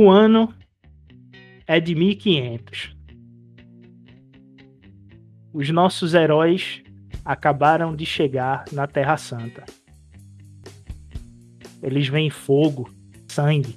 [0.00, 0.54] O ano
[1.66, 2.96] é de 1500.
[5.52, 6.84] Os nossos heróis
[7.24, 9.64] acabaram de chegar na Terra Santa.
[11.82, 12.88] Eles veem fogo,
[13.26, 13.76] sangue,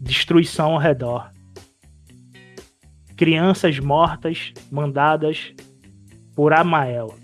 [0.00, 1.32] destruição ao redor.
[3.16, 5.54] Crianças mortas mandadas
[6.34, 7.16] por Amael.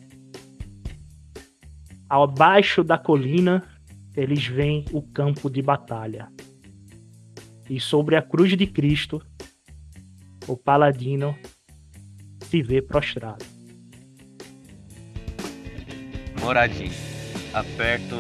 [2.09, 3.65] Abaixo da colina,
[4.17, 6.36] eles veem o campo de batalha.
[7.69, 9.21] E sobre a cruz de Cristo,
[10.47, 11.37] o paladino
[12.45, 13.45] se vê prostrado.
[16.41, 16.93] Moradinho,
[17.53, 18.15] aperto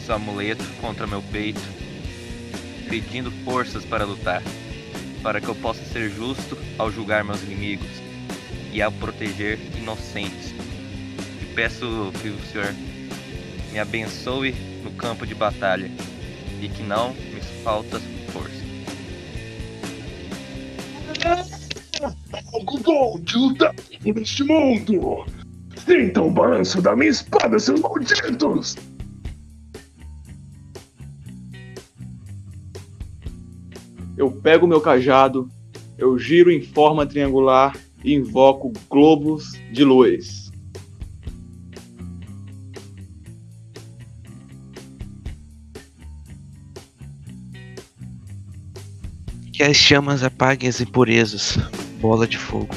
[0.00, 1.60] seu amuleto contra meu peito,
[2.88, 4.40] pedindo forças para lutar,
[5.22, 7.90] para que eu possa ser justo ao julgar meus inimigos
[8.72, 10.54] e ao proteger inocentes.
[11.42, 12.72] E peço que o Senhor
[13.72, 15.90] me abençoe no campo de batalha
[16.62, 18.00] e que não me falta
[22.86, 25.26] bom de lutar neste mundo!
[25.76, 28.76] Sintam o balanço da minha espada, seus malditos!
[34.16, 35.50] Eu pego meu cajado,
[35.98, 40.46] eu giro em forma triangular e invoco globos de luz.
[49.52, 51.58] Que as chamas apaguem as impurezas.
[52.00, 52.74] Bola de fogo.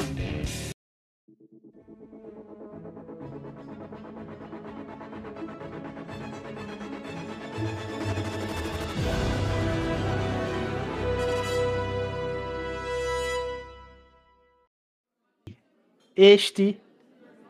[16.16, 16.80] Este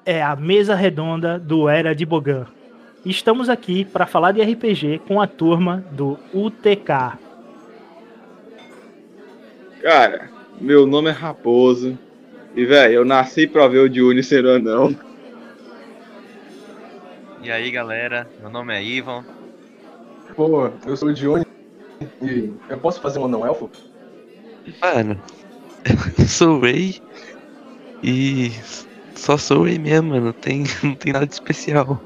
[0.06, 2.48] é a mesa redonda do Era de Bogan.
[3.06, 7.18] Estamos aqui para falar de RPG com a turma do UTK.
[9.82, 11.98] Cara, meu nome é Raposo.
[12.56, 14.96] E, velho, eu nasci pra ver o Juni ser anão.
[17.42, 19.24] E aí galera, meu nome é Ivan.
[20.36, 21.46] Pô, eu sou o Dione
[22.22, 23.70] e eu posso fazer um anão elfo?
[24.82, 25.20] Mano,
[26.20, 27.02] eu sou o Ray
[28.04, 28.52] e
[29.16, 30.26] só sou o Ray mesmo, mano.
[30.28, 32.02] Não tem, não tem nada de especial.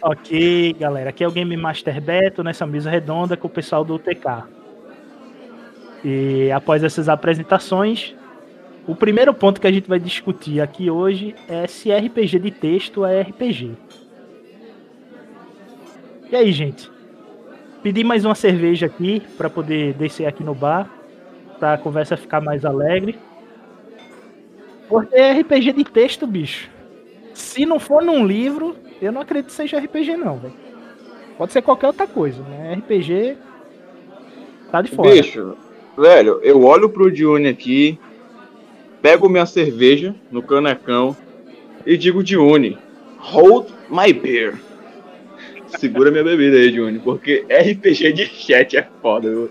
[0.00, 1.10] Ok, galera.
[1.10, 4.44] Aqui é o Game Master Beto nessa mesa redonda com o pessoal do UTK.
[6.04, 8.14] E após essas apresentações,
[8.86, 13.04] o primeiro ponto que a gente vai discutir aqui hoje é se RPG de texto
[13.04, 13.72] é RPG.
[16.30, 16.90] E aí, gente?
[17.82, 20.90] Pedi mais uma cerveja aqui para poder descer aqui no bar,
[21.58, 23.18] para a conversa ficar mais alegre.
[24.88, 26.68] Porque é RPG de texto, bicho.
[27.34, 30.54] Se não for num livro, eu não acredito que seja RPG não, velho.
[31.38, 32.74] Pode ser qualquer outra coisa, né?
[32.74, 33.36] RPG
[34.70, 35.10] tá de fora.
[35.10, 35.56] Bicho,
[35.96, 37.98] velho, eu olho pro Dione aqui,
[39.00, 41.16] pego minha cerveja no canecão
[41.84, 42.78] e digo, Dione,
[43.18, 44.54] hold my beer.
[45.66, 49.28] Segura minha bebida aí, Dione, porque RPG de chat é foda.
[49.28, 49.50] viu?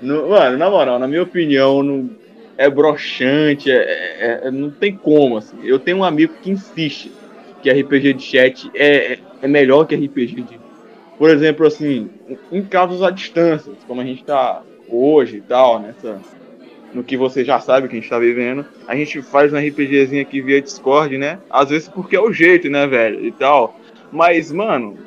[0.00, 2.10] No- mano, na moral, na minha opinião, não,
[2.58, 5.56] é broxante, é, é- é- não tem como, assim.
[5.64, 7.12] Eu tenho um amigo que insiste
[7.62, 10.60] que RPG de chat é, é- é melhor que RPG de...
[11.16, 12.10] Por exemplo, assim,
[12.50, 14.62] em casos à distância, como a gente tá
[14.92, 16.20] hoje e tal, nessa
[16.94, 18.66] no que você já sabe que a gente tá vivendo.
[18.86, 21.38] A gente faz um RPGzinho aqui via Discord, né?
[21.48, 23.24] Às vezes porque é o jeito, né, velho?
[23.24, 23.78] E tal.
[24.10, 24.98] Mas, mano,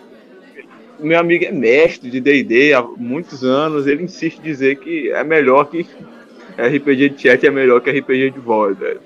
[0.99, 5.23] meu amigo é mestre de D&D há muitos anos, ele insiste em dizer que é
[5.23, 5.85] melhor que
[6.57, 9.01] RPG de chat é melhor que RPG de voz, velho.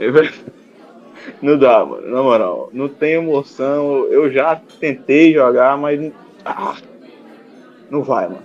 [0.00, 0.60] É.
[1.42, 2.70] Não dá, mano, na moral.
[2.72, 4.06] Não tem emoção.
[4.06, 6.10] Eu já tentei jogar, mas
[6.44, 6.76] ah,
[7.90, 8.42] não vai, mano.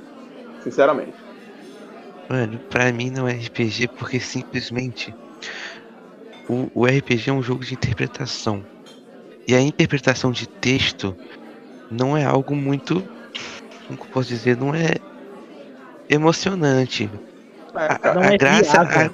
[0.62, 1.25] Sinceramente.
[2.30, 5.13] Mano, pra mim não é RPG porque simplesmente
[6.50, 8.63] o, o RPG é um jogo de interpretação.
[9.48, 11.16] E a interpretação de texto
[11.92, 13.04] não é algo muito.
[13.88, 14.57] Como que eu posso dizer?
[14.57, 14.95] Não é
[16.10, 17.10] emocionante.
[17.74, 18.81] A, Não a é graça.
[18.81, 19.10] a-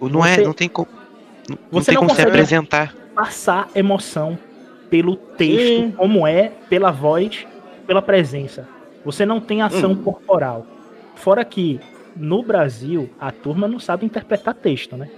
[0.00, 0.88] não, é, Você- não tem como.
[1.48, 2.94] Não, não Você tem não como se apresentar.
[3.14, 4.38] Passar emoção
[4.88, 5.92] pelo texto, Sim.
[5.96, 7.46] como é, pela voz,
[7.86, 8.66] pela presença.
[9.04, 10.02] Você não tem ação Hum.
[10.02, 10.66] corporal.
[11.16, 11.78] Fora que,
[12.16, 15.08] no Brasil, a turma não sabe interpretar texto, né?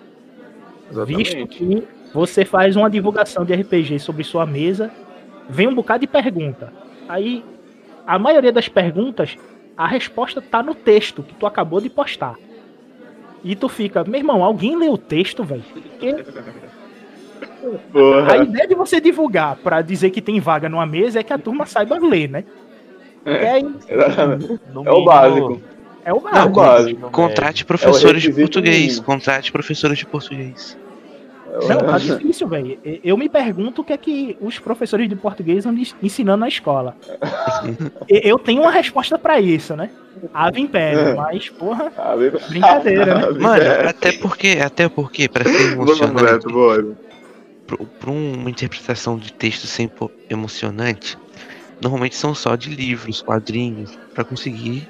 [1.07, 4.91] Visto que você faz uma divulgação de RPG sobre sua mesa,
[5.49, 6.73] vem um bocado de pergunta.
[7.09, 7.43] Aí,
[8.07, 9.37] a maioria das perguntas,
[9.77, 12.35] a resposta tá no texto que tu acabou de postar.
[13.43, 15.65] E tu fica, meu irmão, alguém leu o texto, velho?
[15.73, 16.15] Porque
[18.31, 21.39] a ideia de você divulgar pra dizer que tem vaga numa mesa é que a
[21.39, 22.45] turma saiba ler, né?
[23.25, 24.61] É, Exatamente.
[24.73, 25.63] No É o mínimo- básico.
[26.05, 26.51] É o É o básico.
[26.55, 27.11] básico.
[27.11, 28.81] Contrate professores de requisito português.
[28.87, 29.03] mínimo.
[29.05, 30.77] Contrate professores de português.
[31.69, 32.79] Não, tá difícil, velho.
[33.05, 36.97] Eu me pergunto o que é que os professores de português andam ensinando na escola.
[38.09, 39.91] Eu tenho uma resposta pra isso, né?
[40.33, 41.93] Ave Império, mas, porra,
[42.49, 43.39] Brincadeira, né?
[43.39, 43.89] Mano, É.
[43.89, 46.47] até porque, até porque, pra ser emocionante,
[48.01, 51.19] pra uma interpretação de texto sempre emocionante,
[51.83, 54.89] normalmente são só de livros, quadrinhos, pra conseguir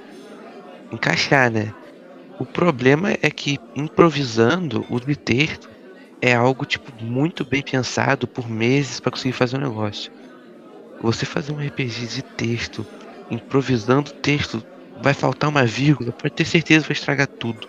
[0.93, 1.73] encaixar, né?
[2.39, 5.69] O problema é que improvisando o de texto
[6.21, 10.11] é algo tipo muito bem pensado por meses pra conseguir fazer um negócio.
[11.01, 12.87] Você fazer um RPG de texto,
[13.31, 14.63] improvisando o texto,
[14.97, 17.67] vai faltar uma vírgula, pode ter certeza que vai estragar tudo.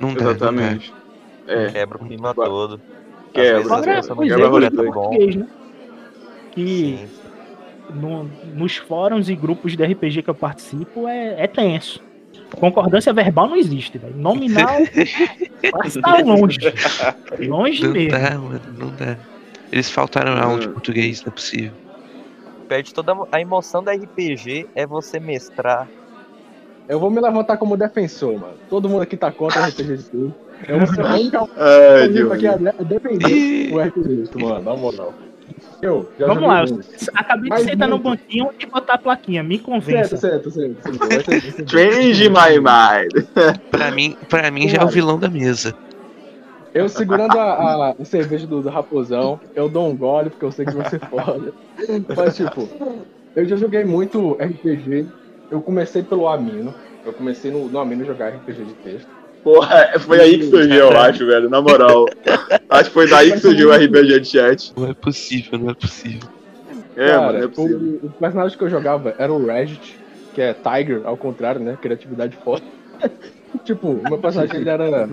[0.00, 0.36] Não dá, não dá.
[0.36, 0.92] Exatamente.
[1.46, 2.82] É, Quebra o clima todo.
[3.34, 4.50] Quebra, Às vezes quebra
[4.92, 5.10] bom.
[5.10, 5.46] português, né?
[6.52, 7.08] Que
[7.92, 12.00] no- nos fóruns e grupos de RPG que eu participo é, é tenso.
[12.56, 14.16] Concordância verbal não existe, velho.
[14.16, 14.78] Nominal
[15.70, 16.58] quase tá longe.
[17.40, 18.10] Longe Não mesmo.
[18.10, 19.16] dá, mano, não dá.
[19.70, 20.72] Eles faltaram aula de Hum.
[20.72, 21.72] português, não é possível.
[22.68, 25.88] Perde toda a emoção da RPG é você mestrar.
[26.88, 28.58] Eu vou me levantar como defensor, mano.
[28.68, 30.34] Todo mundo aqui tá contra o RPG de tudo.
[30.68, 31.02] Eu vou ser
[31.56, 32.68] É, comigo aqui Diogo.
[32.68, 35.14] a de- defender o RPG, mano, na moral.
[35.82, 36.88] Eu, já Vamos joguei lá, muito.
[37.14, 39.42] acabei de sentar no banquinho e botar a plaquinha.
[39.42, 40.16] Me Certo, convença.
[40.16, 40.80] certo, certo.
[40.80, 41.70] certo.
[41.70, 43.26] Change my mind.
[43.68, 45.74] Pra mim, pra mim já é o vilão da mesa.
[46.72, 47.42] Eu segurando a,
[47.90, 50.88] a- a cerveja do, do raposão, eu dou um gole porque eu sei que vai
[50.88, 51.52] ser foda.
[52.16, 52.68] Mas, tipo,
[53.34, 55.06] eu já joguei muito RPG.
[55.50, 56.72] Eu comecei pelo Amino.
[57.04, 59.08] Eu comecei no, no Amino jogar RPG de texto.
[59.42, 61.50] Porra, foi aí que surgiu, eu acho, velho.
[61.50, 62.06] Na moral.
[62.70, 64.72] Acho que foi daí que surgiu o RPG de chat.
[64.76, 66.28] Não é possível, não é possível.
[66.96, 68.00] É, Cara, mano, é possível.
[68.02, 69.98] o, o personagem que eu jogava era o Regit,
[70.34, 71.76] que é Tiger, ao contrário, né?
[71.80, 72.62] Criatividade foda.
[73.64, 75.08] tipo, o meu personagem ele era.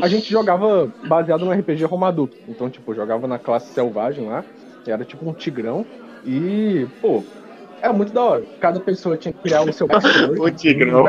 [0.00, 2.36] A gente jogava baseado no RPG Roma adulto.
[2.48, 4.44] Então, tipo, jogava na classe selvagem lá,
[4.84, 5.84] que era tipo um tigrão.
[6.24, 7.24] E, pô,
[7.80, 8.44] era muito da hora.
[8.60, 10.38] Cada pessoa tinha que criar o seu backstory.
[10.40, 11.04] O tigrão.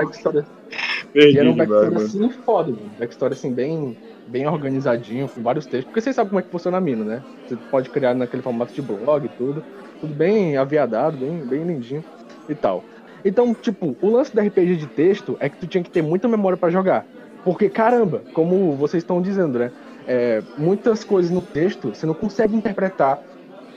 [1.13, 2.05] Perdi E era um backstory mano.
[2.05, 2.89] assim foda, mano.
[2.97, 3.95] Backstory assim, bem,
[4.25, 5.85] bem organizadinho, com vários textos.
[5.85, 7.23] Porque vocês sabem como é que funciona a Mino, né?
[7.45, 9.63] Você pode criar naquele formato de blog e tudo.
[10.01, 12.03] Tudo bem aviadado, bem, bem lindinho
[12.49, 12.83] e tal.
[13.23, 16.27] Então, tipo, o lance do RPG de texto é que tu tinha que ter muita
[16.27, 17.07] memória pra jogar.
[17.43, 19.71] Porque, caramba, como vocês estão dizendo, né?
[20.05, 23.21] É, muitas coisas no texto você não consegue interpretar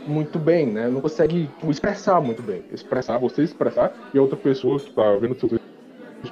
[0.06, 0.88] muito bem, né?
[0.88, 2.64] Não consegue tipo, expressar muito bem.
[2.70, 5.66] Expressar, você expressar e a outra pessoa que tá vendo o seu texto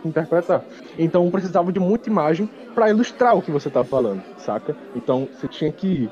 [0.04, 0.66] interpretar.
[0.98, 4.76] Então precisava de muita imagem pra ilustrar o que você tava falando, saca?
[4.94, 6.08] Então você tinha que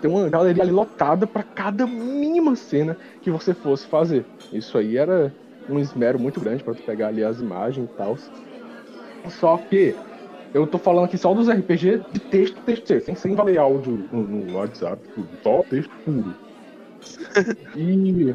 [0.00, 4.28] ter uma galeria ali lotada pra cada mínima cena que você fosse fazer.
[4.52, 5.36] Isso aí era
[5.68, 8.16] um esmero muito grande pra tu pegar ali as imagens e tal.
[9.28, 9.94] Só que
[10.54, 14.08] eu tô falando aqui só dos RPG de texto, texto, texto, sem, sem valer áudio
[14.10, 16.38] no, no WhatsApp, tudo, só texto puro.
[17.76, 18.34] E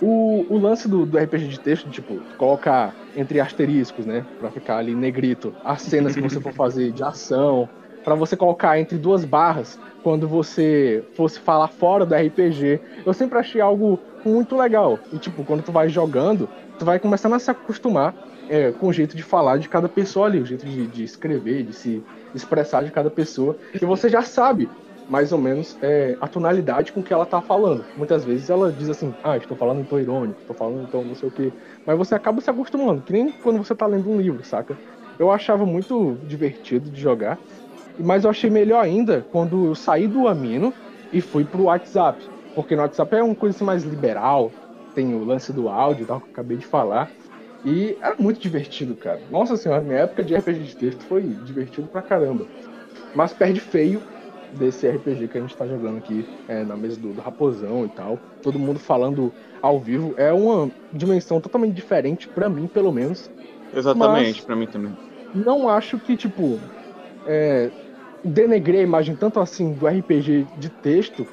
[0.00, 4.24] o, o lance do, do RPG de texto, tipo, colocar entre asteriscos, né?
[4.38, 7.68] Pra ficar ali negrito as cenas que você for fazer de ação.
[8.04, 12.80] Pra você colocar entre duas barras quando você fosse falar fora do RPG.
[13.04, 14.98] Eu sempre achei algo muito legal.
[15.12, 16.48] E, tipo, quando tu vai jogando,
[16.78, 18.14] tu vai começando a se acostumar
[18.48, 21.62] é, com o jeito de falar de cada pessoa ali, o jeito de, de escrever,
[21.62, 22.02] de se
[22.34, 23.56] expressar de cada pessoa.
[23.74, 24.68] E você já sabe
[25.10, 27.84] mais ou menos é, a tonalidade com que ela tá falando.
[27.96, 31.02] Muitas vezes ela diz assim, ah, estou falando em tom irônico, estou falando em tom
[31.02, 31.52] não sei o quê.
[31.90, 34.78] Mas você acaba se acostumando, que nem quando você tá lendo um livro, saca?
[35.18, 37.42] Eu achava muito divertido de jogar.
[37.98, 40.72] Mas eu achei melhor ainda quando eu saí do Amino
[41.12, 42.24] e fui pro WhatsApp.
[42.54, 44.56] Porque no WhatsApp é uma coisa assim mais liberal,
[44.94, 47.12] tem o lance do áudio tal, que eu acabei de falar.
[47.64, 49.20] E era muito divertido, cara.
[49.28, 52.48] Nossa senhora, minha época de RPG de texto foi divertido pra caramba.
[53.12, 54.06] Mas perde feio
[54.52, 57.88] desse RPG que a gente tá jogando aqui é, na mesa do, do Raposão e
[57.88, 58.18] tal.
[58.42, 60.14] Todo mundo falando ao vivo.
[60.16, 63.30] É uma dimensão totalmente diferente, pra mim, pelo menos.
[63.74, 64.96] Exatamente, pra mim também.
[65.34, 66.58] Não acho que, tipo,
[67.26, 67.70] é,
[68.24, 71.26] denegrir a imagem tanto assim do RPG de texto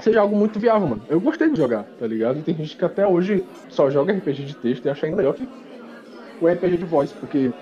[0.00, 1.02] seja algo muito viável, mano.
[1.08, 2.38] Eu gostei de jogar, tá ligado?
[2.38, 5.34] E tem gente que até hoje só joga RPG de texto e acha ainda melhor
[5.34, 5.48] que
[6.40, 7.52] o RPG de voz, porque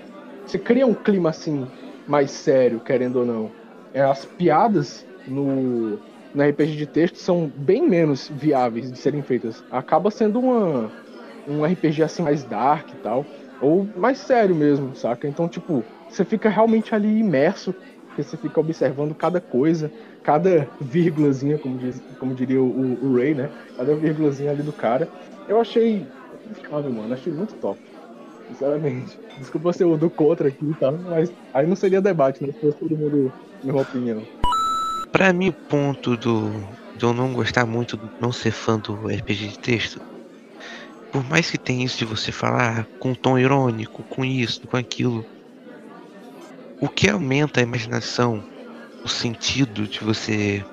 [0.45, 1.67] você cria um clima assim
[2.07, 3.51] mais sério, querendo ou não.
[3.93, 6.01] É, as piadas no,
[6.33, 9.63] no RPG de texto são bem menos viáveis de serem feitas.
[9.69, 10.93] Acaba sendo uma,
[11.45, 13.29] um RPG assim mais dark e tal,
[13.59, 15.27] ou mais sério mesmo, saca?
[15.27, 17.73] Então, tipo, você fica realmente ali imerso,
[18.07, 19.93] porque você fica observando cada coisa,
[20.23, 23.53] cada vírgulazinha, como, diz, como diria o, o Ray, né?
[23.75, 25.11] Cada vírgulazinha ali do cara.
[25.47, 27.13] Eu achei injustificável, mano.
[27.13, 27.90] Achei muito top.
[28.51, 29.17] Sinceramente.
[29.37, 30.91] Desculpa ser o do contra aqui, tá?
[30.91, 32.51] Mas aí não seria debate, né?
[32.51, 34.21] Se fosse todo mundo mesma opinião.
[35.09, 36.61] Pra mim, o ponto do,
[36.93, 40.01] de eu não gostar muito, não ser fã do RPG de texto,
[41.11, 45.25] por mais que tenha isso de você falar com tom irônico, com isso, com aquilo,
[46.79, 48.43] o que aumenta a imaginação,
[49.03, 50.65] o sentido de você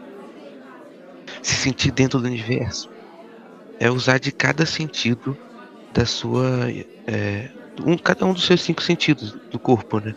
[1.42, 2.88] se sentir dentro do universo,
[3.80, 5.36] é usar de cada sentido
[5.92, 6.70] da sua.
[7.06, 7.50] É,
[7.84, 10.14] um, cada um dos seus cinco sentidos do corpo, né?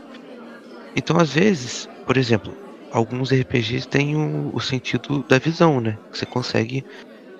[0.95, 2.55] Então, às vezes, por exemplo,
[2.91, 5.97] alguns RPGs têm o, o sentido da visão, né?
[6.11, 6.83] Você consegue.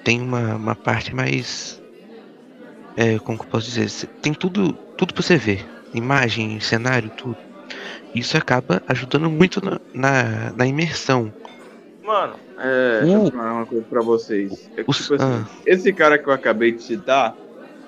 [0.03, 1.81] Tem uma, uma parte mais.
[2.97, 4.07] É, como que eu posso dizer?
[4.21, 5.65] Tem tudo, tudo pra você ver.
[5.93, 7.37] Imagem, cenário, tudo.
[8.13, 11.33] Isso acaba ajudando muito na, na, na imersão.
[12.03, 14.69] Mano, é, deixa eu falar uma coisa pra vocês.
[14.75, 17.35] É tipo assim, esse cara que eu acabei de citar,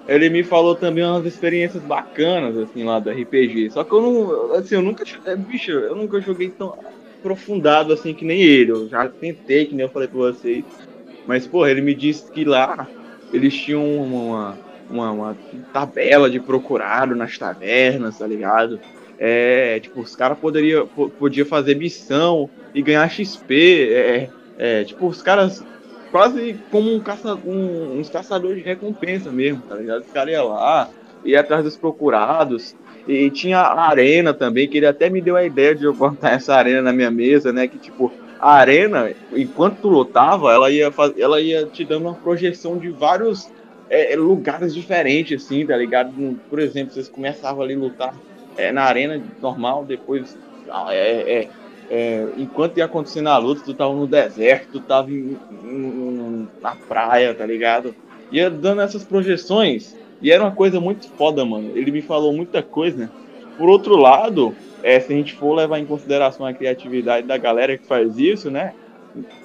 [0.07, 3.71] ele me falou também umas experiências bacanas, assim, lá do RPG.
[3.71, 6.75] Só que eu não, assim, eu nunca, é, bicho, eu nunca joguei tão
[7.19, 8.71] aprofundado assim que nem ele.
[8.71, 10.65] Eu já tentei, que nem eu falei pra vocês.
[11.25, 12.87] Mas, porra, ele me disse que lá
[13.31, 15.37] eles tinham uma, uma, uma
[15.71, 18.79] tabela de procurado nas tavernas, tá ligado?
[19.17, 23.89] É, tipo, os caras poderiam podia fazer missão e ganhar XP.
[23.93, 25.63] É, é, tipo, os caras
[26.13, 30.01] quase como um caça, um, uns caçadores de recompensa mesmo, tá ligado?
[30.01, 30.87] Os caras iam lá,
[31.25, 32.75] ia atrás dos procurados.
[33.07, 36.29] E tinha a arena também, que ele até me deu a ideia de eu botar
[36.33, 37.67] essa arena na minha mesa, né?
[37.67, 41.17] Que tipo, a arena, enquanto tu lutava, ela ia, faz...
[41.17, 43.51] ela ia te dando uma projeção de vários
[43.89, 46.13] é, lugares diferentes, assim, tá ligado?
[46.47, 48.13] Por exemplo, vocês começavam ali a lutar
[48.55, 50.37] é, na arena normal, depois
[50.69, 51.49] ah, é,
[51.89, 56.75] é, enquanto ia acontecendo a luta, tu tava no deserto, tu tava em, em, na
[56.75, 57.93] praia, tá ligado?
[58.31, 61.71] Ia dando essas projeções e era uma coisa muito foda, mano.
[61.75, 63.11] Ele me falou muita coisa.
[63.57, 67.77] Por outro lado, é, se a gente for levar em consideração a criatividade da galera
[67.77, 68.73] que faz isso, né?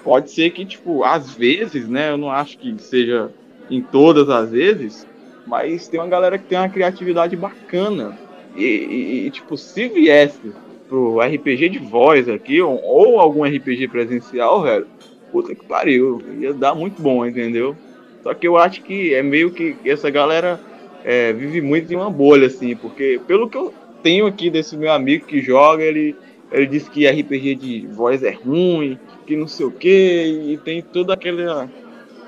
[0.02, 2.11] Pode ser que, tipo, às vezes, né?
[2.11, 3.30] Eu não acho que seja
[3.71, 5.07] em todas as vezes,
[5.47, 8.16] mas tem uma galera que tem uma criatividade bacana
[8.57, 10.52] e, e, e, tipo, se viesse
[10.88, 14.87] pro RPG de voz aqui, ou, ou, algum RPG presencial, velho,
[15.30, 17.76] puta que pariu, ia dar muito bom, entendeu?
[18.23, 20.61] Só que eu acho que é meio que essa galera
[21.04, 24.92] é, vive muito em uma bolha, assim, porque pelo que eu tenho aqui desse meu
[24.92, 26.16] amigo que joga, ele,
[26.50, 30.83] ele diz que RPG de voz é ruim, que não sei o que, e tem
[30.83, 31.68] toda aquela.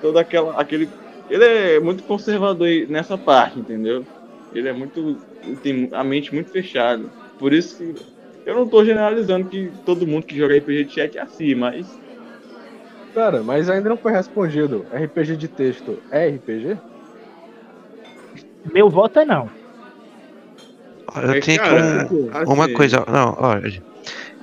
[0.01, 0.61] toda aquela.
[0.61, 0.89] aquele.
[1.29, 4.05] Ele é muito conservador nessa parte, entendeu?
[4.53, 5.17] Ele é muito
[5.63, 7.05] tem a mente muito fechada.
[7.39, 7.95] Por isso que
[8.47, 11.87] eu não tô generalizando que todo mundo que joga RPG de chat é assim, mas.
[13.15, 14.87] Cara, mas ainda não foi respondido.
[14.93, 16.77] RPG de texto é RPG?
[18.73, 19.51] Meu voto é não.
[21.17, 23.05] Eu é, tenho cara, um, assim, uma coisa.
[23.09, 23.83] Não, olha.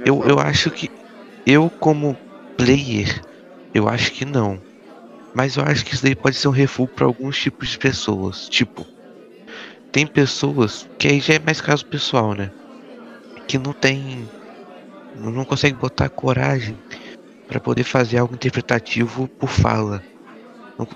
[0.06, 0.90] Eu, eu acho que.
[1.46, 2.16] Eu, como
[2.58, 3.22] player,
[3.74, 4.60] eu acho que não.
[5.34, 8.50] Mas eu acho que isso daí pode ser um refúgio para alguns tipos de pessoas.
[8.50, 8.86] Tipo,
[9.92, 12.52] tem pessoas que aí já é mais caso pessoal, né?
[13.48, 14.28] Que não tem.
[15.16, 16.78] Não consegue botar coragem
[17.48, 20.04] para poder fazer algo interpretativo por fala.
[20.78, 20.88] Não,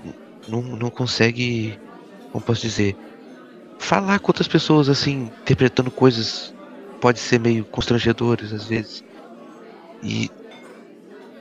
[0.47, 1.79] não, não consegue.
[2.31, 2.95] Como posso dizer?
[3.79, 6.53] Falar com outras pessoas assim, interpretando coisas
[6.99, 9.03] pode ser meio constrangedoras às vezes.
[10.03, 10.29] E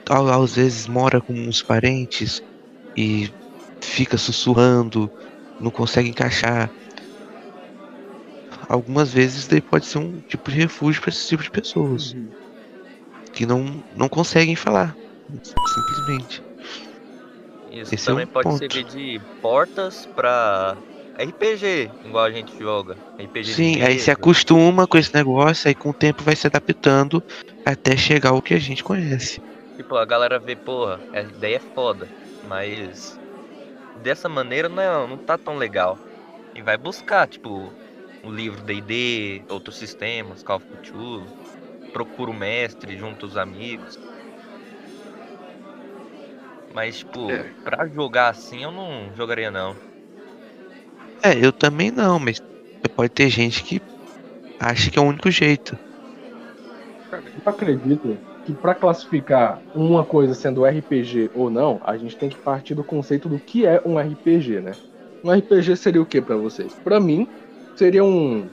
[0.09, 2.43] às vezes mora com uns parentes
[2.97, 3.31] e
[3.81, 5.11] fica sussurrando,
[5.61, 6.71] não consegue encaixar
[8.71, 12.29] algumas vezes daí pode ser um tipo de refúgio para esse tipo de pessoas uhum.
[13.33, 14.97] que não, não conseguem falar,
[15.29, 16.41] simplesmente.
[17.73, 18.59] Isso esse também é um pode ponto.
[18.59, 20.77] servir de portas para
[21.19, 22.97] RPG, igual a gente joga.
[23.19, 27.21] RPG Sim, aí se acostuma com esse negócio, aí com o tempo vai se adaptando
[27.65, 29.43] até chegar ao que a gente conhece.
[29.77, 32.07] Tipo, a galera vê, porra, a ideia é foda,
[32.49, 33.19] mas
[34.00, 35.99] dessa maneira não, é, não tá tão legal.
[36.55, 37.73] E vai buscar, tipo,
[38.25, 41.27] um livro D&D, outros sistemas, Call of Cthulhu,
[41.93, 43.99] procura o mestre junto aos amigos.
[46.75, 47.53] Mas, tipo, é.
[47.65, 49.75] pra jogar assim eu não jogaria não.
[51.23, 52.41] É, eu também não, mas
[52.95, 53.81] pode ter gente que
[54.59, 55.77] acha que é o único jeito.
[57.12, 62.39] Eu acredito que para classificar uma coisa sendo RPG ou não, a gente tem que
[62.39, 64.73] partir do conceito do que é um RPG, né?
[65.23, 66.73] Um RPG seria o que para vocês?
[66.85, 67.27] Para mim,
[67.80, 68.46] seria um.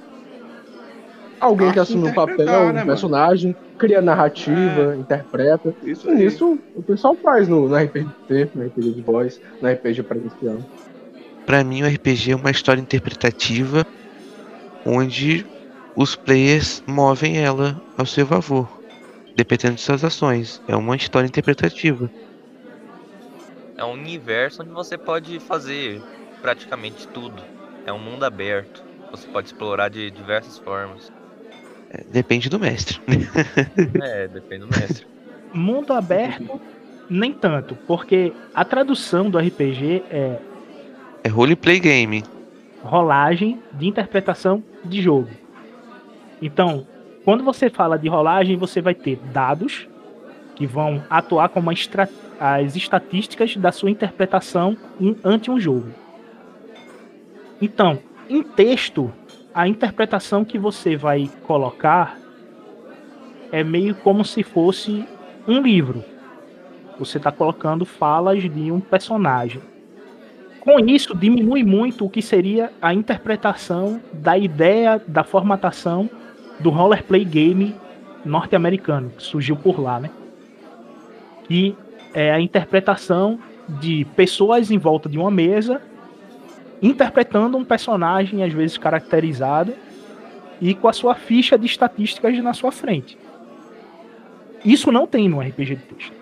[1.40, 3.78] Alguém que assume um papel, né, um personagem, mano?
[3.78, 4.98] cria narrativa, é.
[4.98, 5.76] interpreta.
[5.84, 10.02] Isso, e isso o pessoal faz no, no RPG, no RPG de voz, no RPG
[10.04, 10.58] presencial.
[11.46, 13.86] Pra mim, o RPG é uma história interpretativa
[14.86, 15.46] onde
[15.96, 18.82] os players movem ela ao seu favor,
[19.36, 20.62] dependendo de suas ações.
[20.68, 22.10] É uma história interpretativa.
[23.78, 26.02] É um universo onde você pode fazer
[26.42, 27.44] praticamente tudo.
[27.86, 28.87] É um mundo aberto.
[29.12, 31.12] Você pode explorar de diversas formas.
[31.90, 33.00] É, depende do mestre.
[34.02, 35.06] é, depende do mestre.
[35.54, 36.60] Mundo aberto,
[37.10, 40.40] nem tanto, porque a tradução do RPG é.
[41.24, 42.24] É roleplay game.
[42.84, 45.30] Rolagem de interpretação de jogo.
[46.42, 46.86] Então,
[47.24, 49.88] quando você fala de rolagem, você vai ter dados
[50.56, 54.78] que vão atuar como as estatísticas da sua interpretação
[55.24, 55.92] ante um jogo.
[57.62, 59.12] Então, em texto,
[59.54, 62.18] a interpretação que você vai colocar
[63.52, 65.06] é meio como se fosse
[65.48, 66.04] um livro.
[67.00, 69.62] Você está colocando falas de um personagem.
[70.60, 76.10] Com isso, diminui muito o que seria a interpretação da ideia da formatação
[76.60, 77.76] do roleplay game
[78.26, 80.10] norte-americano, que surgiu por lá, né?
[81.50, 81.74] E
[82.14, 85.82] é a interpretação de pessoas em volta de uma mesa
[86.82, 89.74] interpretando um personagem, às vezes caracterizado,
[90.60, 93.18] e com a sua ficha de estatísticas na sua frente.
[94.66, 96.14] Isso não tem no RPG de texto.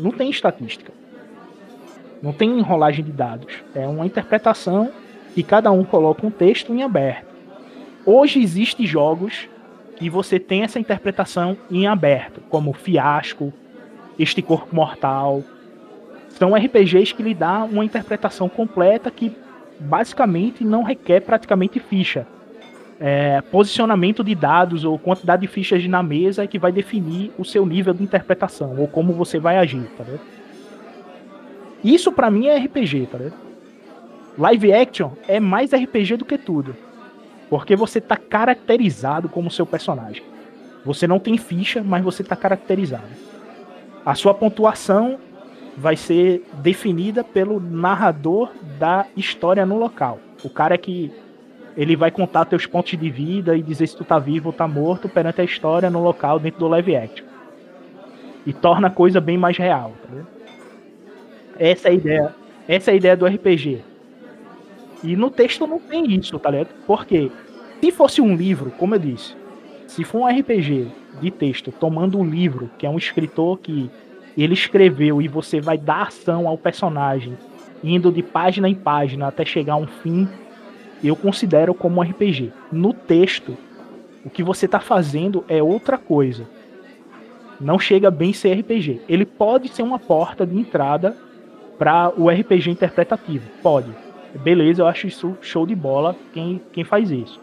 [0.00, 0.92] Não tem estatística.
[2.22, 3.62] Não tem enrolagem de dados.
[3.74, 4.90] É uma interpretação
[5.36, 7.26] e cada um coloca um texto em aberto.
[8.06, 9.48] Hoje existem jogos
[9.96, 13.52] que você tem essa interpretação em aberto, como Fiasco,
[14.18, 15.42] Este Corpo Mortal.
[16.30, 19.36] São RPGs que lhe dá uma interpretação completa que
[19.78, 22.26] basicamente não requer praticamente ficha.
[23.00, 27.44] É, posicionamento de dados ou quantidade de fichas na mesa é que vai definir o
[27.44, 30.20] seu nível de interpretação ou como você vai agir, tá vendo?
[31.82, 33.34] Isso para mim é RPG, tá vendo?
[34.38, 36.74] Live action é mais RPG do que tudo.
[37.50, 40.22] Porque você tá caracterizado como seu personagem.
[40.84, 43.04] Você não tem ficha, mas você tá caracterizado.
[44.04, 45.18] A sua pontuação
[45.76, 50.20] vai ser definida pelo narrador da história no local.
[50.42, 51.12] O cara que
[51.76, 54.68] ele vai contar teus pontos de vida e dizer se tu tá vivo ou tá
[54.68, 57.26] morto perante a história no local dentro do live action.
[58.46, 60.24] E torna a coisa bem mais real, tá
[61.58, 62.34] Essa é a ideia,
[62.68, 63.82] essa é a ideia do RPG.
[65.02, 66.68] E no texto não tem isso, tá ligado?
[66.86, 67.30] Porque
[67.80, 69.34] se fosse um livro, como eu disse,
[69.86, 70.88] se for um RPG
[71.20, 73.90] de texto tomando um livro, que é um escritor que
[74.42, 77.36] ele escreveu e você vai dar ação ao personagem,
[77.82, 80.28] indo de página em página até chegar a um fim,
[81.02, 82.52] eu considero como um RPG.
[82.72, 83.56] No texto,
[84.24, 86.48] o que você está fazendo é outra coisa.
[87.60, 89.02] Não chega bem ser RPG.
[89.08, 91.16] Ele pode ser uma porta de entrada
[91.78, 93.48] para o RPG interpretativo.
[93.62, 93.90] Pode.
[94.34, 97.40] Beleza, eu acho isso show de bola quem, quem faz isso.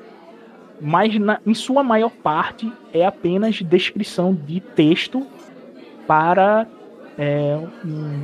[0.79, 5.25] Mas na, em sua maior parte é apenas descrição de texto
[6.07, 6.67] para
[7.21, 7.55] é,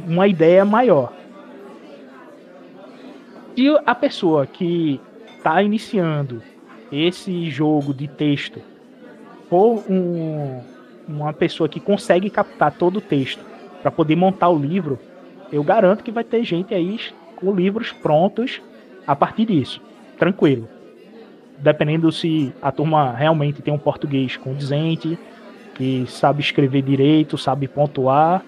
[0.07, 1.13] uma ideia maior.
[3.55, 4.99] Se a pessoa que
[5.37, 6.41] está iniciando
[6.91, 8.59] esse jogo de texto
[9.47, 10.61] for um,
[11.07, 13.45] uma pessoa que consegue captar todo o texto
[13.83, 14.97] para poder montar o livro,
[15.51, 16.99] eu garanto que vai ter gente aí
[17.35, 18.59] com livros prontos
[19.05, 19.79] a partir disso.
[20.17, 20.67] Tranquilo.
[21.59, 25.19] Dependendo se a turma realmente tem um português condizente,
[25.75, 28.43] que sabe escrever direito, sabe pontuar,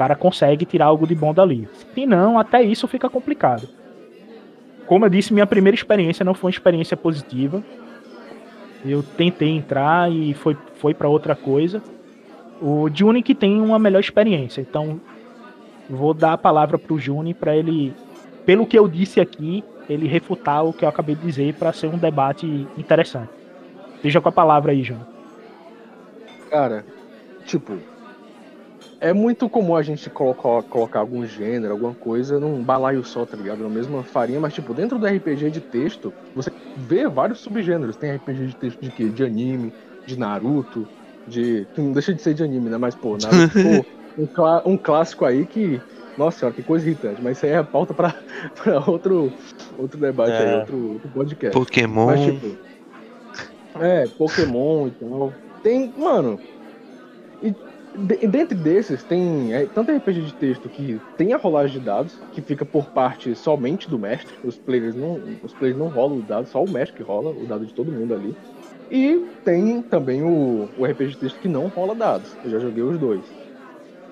[0.00, 1.68] cara consegue tirar algo de bom dali.
[1.94, 3.68] Se não, até isso fica complicado.
[4.86, 7.62] Como eu disse, minha primeira experiência não foi uma experiência positiva.
[8.82, 11.82] Eu tentei entrar e foi, foi para outra coisa.
[12.62, 14.62] O Juni que tem uma melhor experiência.
[14.62, 14.98] Então,
[15.88, 17.92] vou dar a palavra pro Juni para ele,
[18.46, 21.88] pelo que eu disse aqui, ele refutar o que eu acabei de dizer para ser
[21.88, 22.46] um debate
[22.78, 23.28] interessante.
[24.00, 25.04] Seja com a palavra aí, Juni.
[26.48, 26.86] Cara,
[27.44, 27.76] tipo,
[29.00, 33.36] é muito comum a gente colocar, colocar algum gênero, alguma coisa num balaio só, tá
[33.36, 33.62] ligado?
[33.62, 37.96] Na mesma farinha, mas tipo, dentro do RPG de texto, você vê vários subgêneros.
[37.96, 39.08] Tem RPG de texto de quê?
[39.08, 39.72] De anime,
[40.06, 40.86] de Naruto,
[41.26, 41.66] de.
[41.74, 42.76] Que não deixa de ser de anime, né?
[42.76, 43.54] Mas, pô, Naruto,
[44.16, 44.62] pô, um, clá...
[44.66, 45.80] um, clássico aí que.
[46.18, 48.14] Nossa senhora, que coisa irritante, mas isso aí é pauta pra,
[48.62, 49.32] pra outro,
[49.78, 50.48] outro debate é.
[50.48, 51.58] aí, outro, outro podcast.
[51.58, 52.06] Pokémon.
[52.06, 52.58] Mas, tipo,
[53.80, 55.32] é, Pokémon e tal.
[55.62, 56.38] Tem, mano,
[57.92, 62.40] Dentre desses, tem é, tanto RPG de texto que tem a rolagem de dados, que
[62.40, 64.38] fica por parte somente do mestre.
[64.42, 67.46] Os players não, os players não rolam o dado, só o mestre que rola o
[67.46, 68.38] dado de todo mundo ali.
[68.90, 72.38] E tem também o, o RPG de texto que não rola dados.
[72.42, 73.34] Eu já joguei os dois.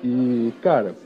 [0.03, 0.99] E, cara,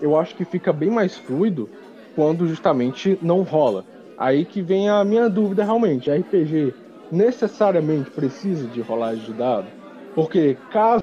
[0.00, 1.72] eu acho que fica bem mais fluido
[2.14, 3.86] quando justamente não rola.
[4.16, 6.10] Aí que vem a minha dúvida realmente.
[6.10, 6.76] RPG
[7.10, 9.74] necessariamente precisa de rolagem de dados?
[10.14, 11.02] Porque caso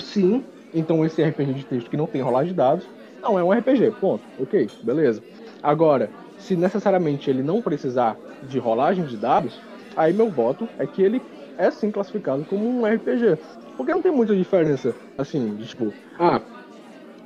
[0.00, 2.86] sim, então esse RPG de texto que não tem rolagem de dados
[3.22, 3.92] não é um RPG.
[3.92, 4.24] Ponto.
[4.38, 5.22] Ok, beleza.
[5.62, 9.60] Agora, se necessariamente ele não precisar de rolagem de dados,
[9.96, 11.20] aí meu voto é que ele
[11.56, 13.36] é sim classificado como um RPG.
[13.76, 16.40] Porque não tem muita diferença, assim, de tipo, ah,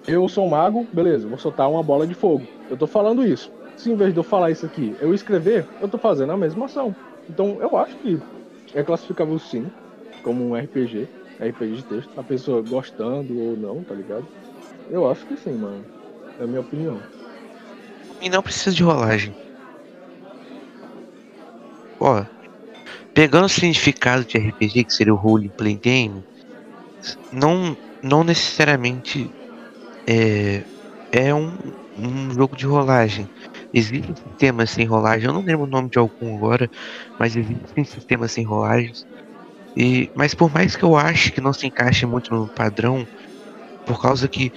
[0.06, 2.44] eu sou um mago, beleza, vou soltar uma bola de fogo.
[2.68, 3.50] Eu tô falando isso.
[3.76, 6.66] Se em vez de eu falar isso aqui, eu escrever, eu tô fazendo a mesma
[6.66, 6.94] ação.
[7.28, 8.18] Então eu acho que
[8.74, 9.70] é classificável sim,
[10.22, 11.08] como um RPG,
[11.46, 14.26] RPG de texto, a pessoa gostando ou não, tá ligado?
[14.90, 15.84] Eu acho que sim, mano.
[16.38, 17.00] É a minha opinião.
[18.20, 19.34] E não precisa de rolagem.
[22.00, 22.24] Ó,
[23.14, 26.24] pegando o significado de RPG, que seria o role play game,
[27.32, 29.30] não, não necessariamente
[30.08, 30.64] é,
[31.12, 31.56] é um,
[31.96, 33.28] um jogo de rolagem.
[33.72, 36.68] Existem sistemas sem rolagem, eu não lembro o nome de algum agora,
[37.18, 39.06] mas existem sistemas sem rolagens.
[39.76, 43.06] E, mas por mais que eu ache que não se encaixe muito no padrão,
[43.84, 44.52] por causa que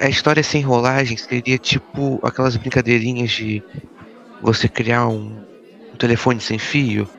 [0.00, 3.64] a história sem rolagem seria tipo aquelas brincadeirinhas de
[4.40, 5.38] você criar um,
[5.94, 7.10] um telefone sem fio.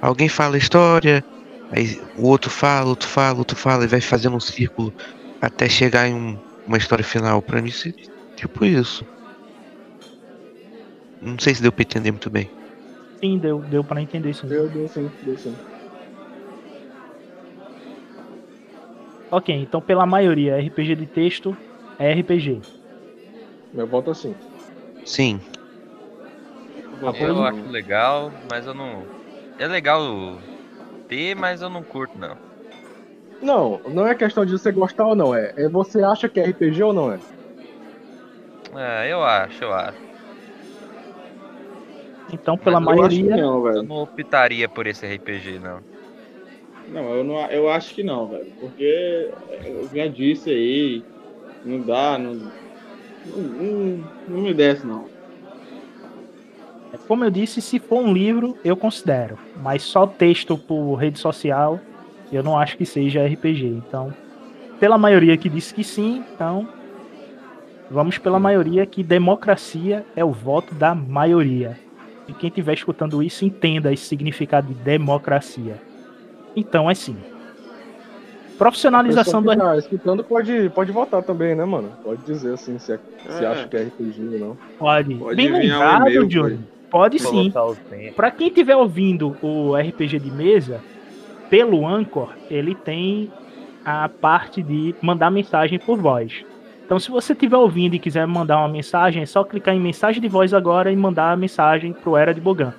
[0.00, 1.24] Alguém fala a história,
[1.70, 4.94] aí o outro fala, outro fala, outro fala, e vai fazendo um círculo
[5.40, 7.42] até chegar em um, uma história final.
[7.42, 7.94] Pra mim seria
[8.36, 9.06] tipo isso.
[11.20, 12.52] Não sei se deu pra entender muito bem.
[13.22, 14.48] Sim, deu, deu pra entender sim.
[14.48, 15.60] Deu, deu sim, deu sim.
[19.30, 21.56] Ok, então pela maioria, RPG de texto
[21.98, 22.60] é RPG.
[23.72, 24.34] Meu voto é sim.
[25.04, 25.40] Sim.
[27.20, 29.06] Eu acho legal, mas eu não.
[29.58, 30.00] É legal
[31.08, 32.36] ter, mas eu não curto, não.
[33.40, 35.52] Não, não é questão de você gostar ou não, é.
[35.56, 37.18] É você acha que é RPG ou não é?
[38.76, 39.98] É, eu acho, eu acho.
[42.32, 45.80] Então, pela Eu que maioria, não, Eu não optaria por esse RPG, não.
[46.92, 48.46] Não, eu, não, eu acho que não, velho.
[48.58, 49.30] Porque
[49.64, 51.04] eu já disse aí,
[51.64, 52.34] não dá, não.
[52.34, 55.04] Não, não, não me desce, não.
[57.06, 59.38] como eu disse, se for um livro, eu considero.
[59.62, 61.78] Mas só texto por rede social,
[62.32, 63.66] eu não acho que seja RPG.
[63.66, 64.12] Então,
[64.80, 66.68] pela maioria que disse que sim, então
[67.90, 71.78] vamos pela maioria que democracia é o voto da maioria.
[72.26, 75.89] E quem estiver escutando isso, entenda esse significado de democracia.
[76.56, 77.16] Então é sim.
[78.58, 81.90] Profissionalização do A pessoa que tá escutando pode, pode votar também, né, mano?
[82.04, 83.46] Pode dizer assim, se, é, se É.
[83.46, 84.58] acha que é RPG ou não.
[84.78, 85.14] Pode.
[85.14, 86.60] Pode Bem um lembrado, e-mail, Johnny.
[86.90, 87.48] Pode sim.
[87.48, 88.14] Os tempos.
[88.14, 90.80] Pra quem estiver ouvindo o RPG de mesa,
[91.48, 93.32] pelo Anchor, ele tem
[93.82, 96.44] a parte de mandar mensagem por voz.
[96.84, 100.20] Então, se você estiver ouvindo e quiser mandar uma mensagem, é só clicar em mensagem
[100.20, 102.74] de voz agora e mandar a mensagem pro Era de Bogan.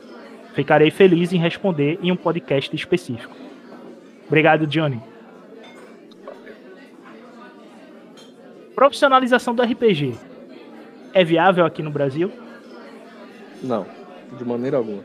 [0.54, 3.34] Ficarei feliz em responder em um podcast específico.
[4.32, 4.98] Obrigado, Johnny.
[8.74, 10.16] Profissionalização do RPG.
[11.14, 12.32] É viável aqui no Brasil?
[13.62, 13.86] Não,
[14.38, 15.04] de maneira alguma.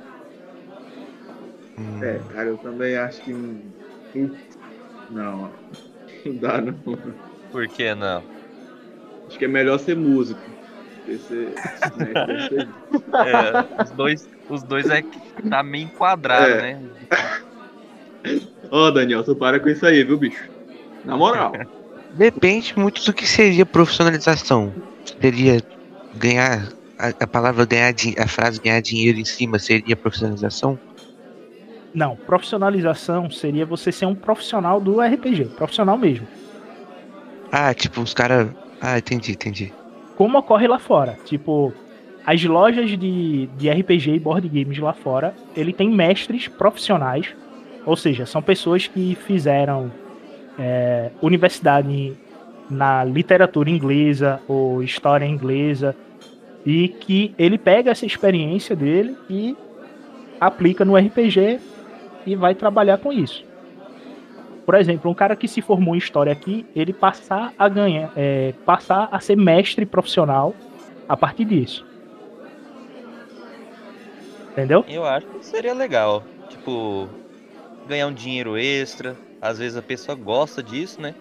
[2.01, 3.33] É, cara, eu também acho que.
[5.11, 5.51] Não,
[6.25, 6.75] não dá não.
[7.51, 8.23] Por que não?
[9.27, 10.41] Acho que é melhor ser músico.
[11.05, 11.49] Porque ser-
[11.97, 12.69] né,
[13.27, 16.75] É, os dois, os dois é que tá meio enquadrado, É.
[16.75, 16.83] né?
[18.71, 20.51] Ó, Daniel, tu para com isso aí, viu, bicho?
[21.05, 21.53] Na moral.
[22.15, 24.73] Depende muito do que seria profissionalização.
[25.21, 25.61] Seria
[26.15, 30.79] ganhar a, a palavra ganhar a frase ganhar dinheiro em cima seria profissionalização?
[31.93, 36.27] Não, profissionalização seria você ser um profissional do RPG, profissional mesmo.
[37.51, 38.49] Ah, tipo, os caras.
[38.81, 39.73] Ah, entendi, entendi.
[40.17, 41.19] Como ocorre lá fora.
[41.25, 41.73] Tipo,
[42.27, 47.35] as lojas de, de RPG e board games lá fora, ele tem mestres profissionais,
[47.87, 49.93] ou seja, são pessoas que fizeram
[50.59, 52.13] é, universidade
[52.69, 55.95] na literatura inglesa ou história inglesa
[56.67, 59.57] e que ele pega essa experiência dele e
[60.41, 61.61] aplica no RPG
[62.27, 63.45] e vai trabalhar com isso.
[64.67, 68.53] Por exemplo, um cara que se formou em história aqui, ele passar a ganhar, é,
[68.65, 70.53] passar a ser mestre profissional
[71.09, 71.87] a partir disso.
[74.51, 74.85] Entendeu?
[74.89, 76.25] Eu acho que seria legal.
[76.49, 77.09] Tipo,
[77.87, 79.19] ganhar um dinheiro extra.
[79.41, 81.15] Às vezes a pessoa gosta disso, né?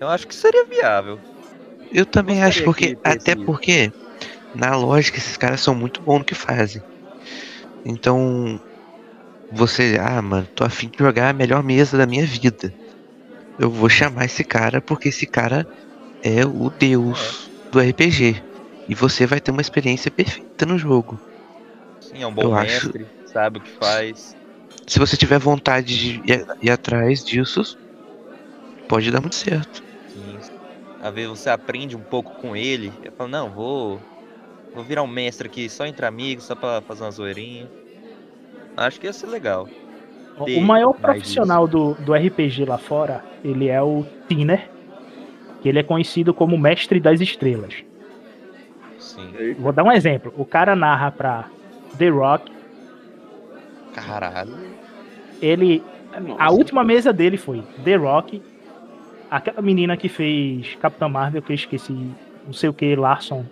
[0.00, 1.18] Eu acho que seria viável.
[1.92, 2.96] Eu também Gostaria acho porque.
[3.04, 3.44] Até isso.
[3.46, 3.92] porque,
[4.54, 6.82] na lógica, esses caras são muito bons no que fazem.
[7.84, 8.60] Então.
[9.50, 12.70] Você, ah, mano, tô afim de jogar a melhor mesa da minha vida.
[13.58, 15.66] Eu vou chamar esse cara porque esse cara
[16.22, 18.42] é o deus do RPG.
[18.88, 21.18] E você vai ter uma experiência perfeita no jogo.
[22.00, 24.37] Sim, é um bom Eu acho- mestre, sabe o que faz.
[24.88, 27.78] Se você tiver vontade de ir, ir atrás disso,
[28.88, 29.82] pode dar muito certo.
[30.08, 30.38] Sim.
[31.00, 32.92] Às vezes você aprende um pouco com ele.
[33.04, 34.00] Eu falo, não, vou.
[34.74, 37.68] Vou virar um mestre aqui só entre amigos, só pra fazer uma zoeirinha.
[38.76, 39.68] Acho que ia ser legal.
[40.38, 44.70] O maior profissional do, do RPG lá fora, ele é o Tiner,
[45.60, 47.74] que ele é conhecido como Mestre das Estrelas.
[48.98, 49.54] Sim.
[49.58, 50.32] Vou dar um exemplo.
[50.36, 51.48] O cara narra pra
[51.98, 52.52] The Rock,
[54.06, 54.67] Caralho.
[55.40, 55.82] Ele
[56.20, 56.42] Nossa.
[56.42, 58.42] A última mesa dele foi The Rock,
[59.30, 61.92] aquela menina que fez Capitã Marvel, que eu esqueci,
[62.46, 63.44] não sei o que, Larson,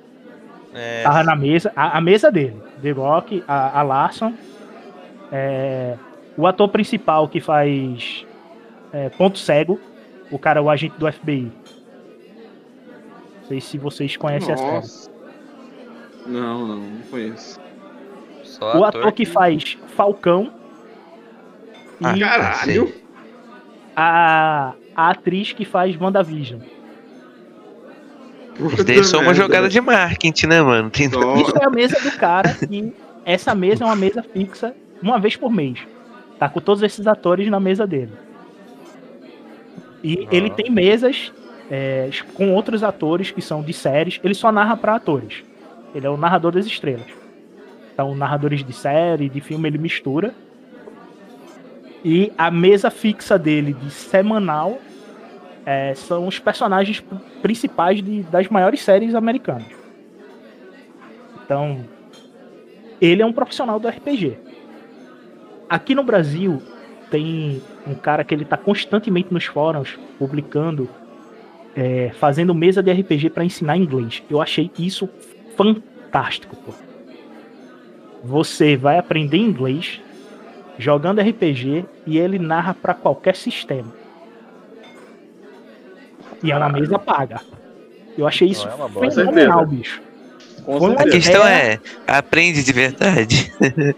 [0.75, 4.35] É, tava na mesa, a, a mesa dele, The Rock, a, a Larson,
[5.31, 5.96] é,
[6.37, 8.27] o ator principal que faz
[8.92, 9.79] é, Ponto Cego,
[10.31, 11.53] o cara, o agente do FBI.
[13.40, 14.72] Não sei se vocês conhecem a série.
[14.72, 15.11] Nossa.
[16.27, 17.61] Não, não, não conheço.
[18.42, 20.53] só O ator que faz Falcão
[22.02, 22.92] Ah, e Caralho!
[23.94, 26.61] a, a atriz que faz WandaVision.
[28.72, 30.90] Isso daí é só uma jogada de marketing, né, mano?
[30.90, 31.06] Tem...
[31.06, 32.92] Isso é a mesa do cara e
[33.24, 35.78] essa mesa é uma mesa fixa uma vez por mês.
[36.38, 38.12] Tá com todos esses atores na mesa dele.
[40.02, 40.28] E Ah.
[40.30, 41.32] ele tem mesas
[41.70, 44.20] é, com outros atores que são de séries.
[44.22, 45.42] Ele só narra pra atores.
[45.94, 47.06] Ele é o narrador das estrelas.
[47.92, 50.35] Então, narradores de série, de filme, ele mistura.
[52.04, 54.78] E a mesa fixa dele de semanal
[55.64, 57.02] é, são os personagens
[57.42, 59.66] principais de- das maiores séries americanas.
[61.44, 61.85] Então,
[63.00, 64.38] ele é um profissional do RPG.
[65.68, 66.62] Aqui no Brasil,
[67.11, 70.88] tem um cara que ele tá constantemente nos fóruns publicando,
[71.74, 74.22] é, fazendo mesa de RPG para ensinar inglês.
[74.30, 75.09] Eu achei isso
[75.56, 76.56] fantástico.
[76.56, 76.72] Pô.
[78.24, 80.00] Você vai aprender inglês
[80.78, 83.92] jogando RPG e ele narra para qualquer sistema.
[86.42, 87.40] E é uma mesa paga.
[88.16, 89.66] Eu achei isso Não, é fenomenal, certeza.
[89.66, 90.02] bicho.
[90.98, 93.52] A questão é, aprende de verdade?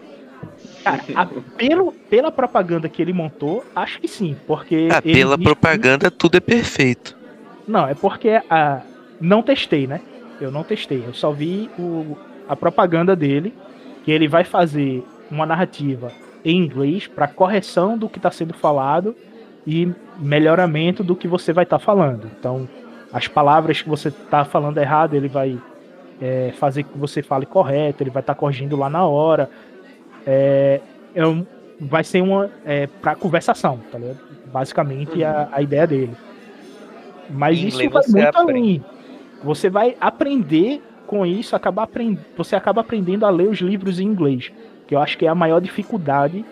[0.85, 5.39] Cara, a- pelo, pela propaganda que ele montou, acho que sim, porque Ah, ele pela
[5.39, 7.17] propaganda tudo é perfeito.
[7.67, 8.81] Não, é porque a,
[9.21, 10.01] não testei, né?
[10.41, 11.03] Eu não testei.
[11.07, 12.17] Eu só vi o,
[12.49, 13.53] a propaganda dele,
[14.05, 16.11] que ele vai fazer uma narrativa
[16.45, 19.15] em inglês para correção do que está sendo falado
[19.67, 22.31] e melhoramento do que você vai estar falando.
[22.39, 22.69] Então,
[23.13, 25.59] as palavras que você está falando errado, ele vai
[26.21, 29.49] é, fazer que você fale correto, ele vai estar corrigindo lá na hora.
[30.27, 30.81] É,
[31.15, 31.47] é um-
[31.81, 34.19] vai ser uma é, para conversação, tá ligado?
[34.53, 36.13] Basicamente a, a ideia dele.
[37.31, 38.51] Mas Em isso vai muito aprende.
[38.53, 38.85] além.
[39.45, 42.19] Você vai aprender com isso, acabar aprend...
[42.37, 44.51] você acaba aprendendo a ler os livros em inglês.
[44.89, 46.45] Que eu acho que é a maior dificuldade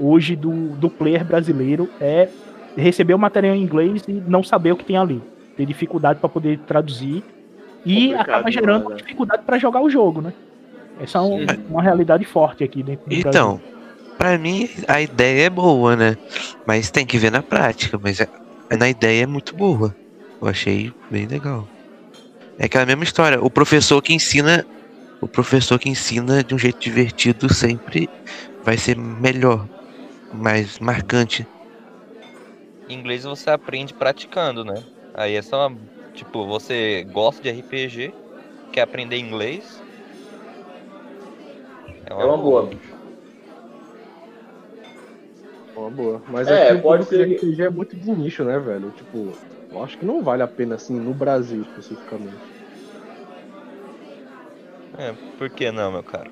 [0.00, 2.28] hoje do, do player brasileiro é
[2.76, 5.22] receber o material em inglês e não saber o que tem ali.
[5.56, 7.22] Ter dificuldade para poder traduzir.
[7.84, 8.96] E acaba gerando né?
[8.96, 10.32] dificuldade para jogar o jogo, né?
[11.00, 13.60] Essa é um- uma realidade forte aqui dentro do Então,
[14.16, 16.16] pra mim a ideia é boa, né?
[16.66, 17.98] Mas tem que ver na prática.
[18.02, 18.28] Mas é-
[18.78, 19.94] na ideia é muito boa.
[20.40, 21.68] Eu achei bem legal.
[22.58, 23.42] É aquela mesma história.
[23.42, 24.64] O professor que ensina,
[25.22, 28.12] o professor que ensina de um jeito divertido sempre
[28.62, 29.68] vai ser melhor,
[30.32, 31.48] mais marcante.
[32.86, 34.86] Inglês você aprende praticando, né?
[35.14, 35.68] Aí é só,
[36.12, 38.16] tipo, você gosta de RPG,
[38.72, 39.84] quer aprender inglês.
[42.16, 42.70] É uma boa.
[45.74, 46.24] Uma boa.
[46.26, 48.92] Mas É, aqui pode ser RPG é muito de nicho, né, velho?
[48.92, 52.61] Tipo, eu acho que não vale a pena, assim, no Brasil especificamente.
[54.98, 56.30] É, por que não, meu cara?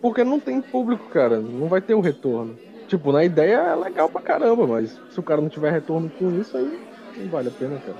[0.00, 1.40] Porque não tem público, cara.
[1.42, 2.60] Não vai ter o retorno.
[2.86, 6.32] Tipo, na ideia é legal pra caramba, mas se o cara não tiver retorno com
[6.32, 6.80] isso, aí
[7.14, 7.98] não vale a pena, cara.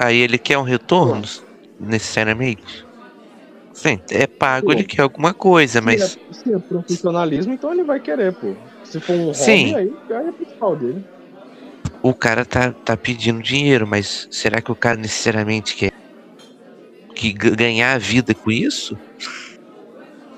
[0.00, 1.22] Aí ele quer um retorno,
[1.78, 2.86] necessariamente.
[3.74, 4.72] Sim, é pago, Pô.
[4.72, 8.60] ele quer alguma coisa, mas Se, é, se é profissionalismo, então ele vai querer, pô.
[8.82, 9.32] Se for um Sim.
[9.32, 11.06] hobby, aí aí é principal dele.
[12.02, 15.92] o cara tá, tá pedindo dinheiro, mas será que o cara necessariamente quer
[17.18, 18.96] que ganhar a vida com isso?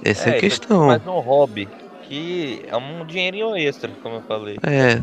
[0.03, 0.87] Essa é, a isso questão.
[0.87, 1.69] Mais um hobby,
[2.09, 4.57] que é um dinheirinho extra, como eu falei.
[4.63, 5.03] É.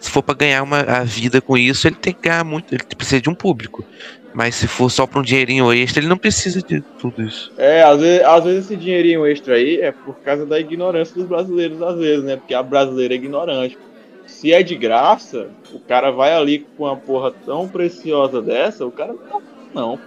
[0.00, 2.82] Se for pra ganhar uma, a vida com isso, ele tem que ganhar muito, ele
[2.96, 3.84] precisa de um público.
[4.32, 7.52] Mas se for só pra um dinheirinho extra, ele não precisa de tudo isso.
[7.58, 11.26] É, às vezes, às vezes esse dinheirinho extra aí é por causa da ignorância dos
[11.26, 12.36] brasileiros, às vezes, né?
[12.36, 13.76] Porque a brasileira é ignorante.
[14.24, 18.92] Se é de graça, o cara vai ali com uma porra tão preciosa dessa, o
[18.92, 19.42] cara não
[19.74, 19.98] não.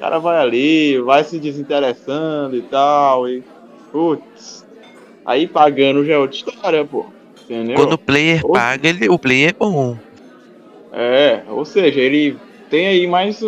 [0.00, 3.44] O cara vai ali, vai se desinteressando e tal, e.
[3.92, 4.64] Putz.
[5.26, 7.12] Aí pagando já é outra história, pô.
[7.44, 7.76] Entendeu?
[7.76, 9.98] Quando o player Ou- paga, ele, o player é bom.
[10.94, 12.34] É, ou seja, ele
[12.70, 13.38] tem aí mais.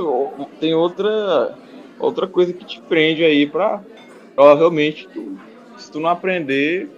[0.60, 1.56] Tem outra.
[1.98, 3.82] Outra coisa que te prende aí pra.
[4.36, 5.38] Provavelmente, tu,
[5.78, 6.90] se tu não aprender.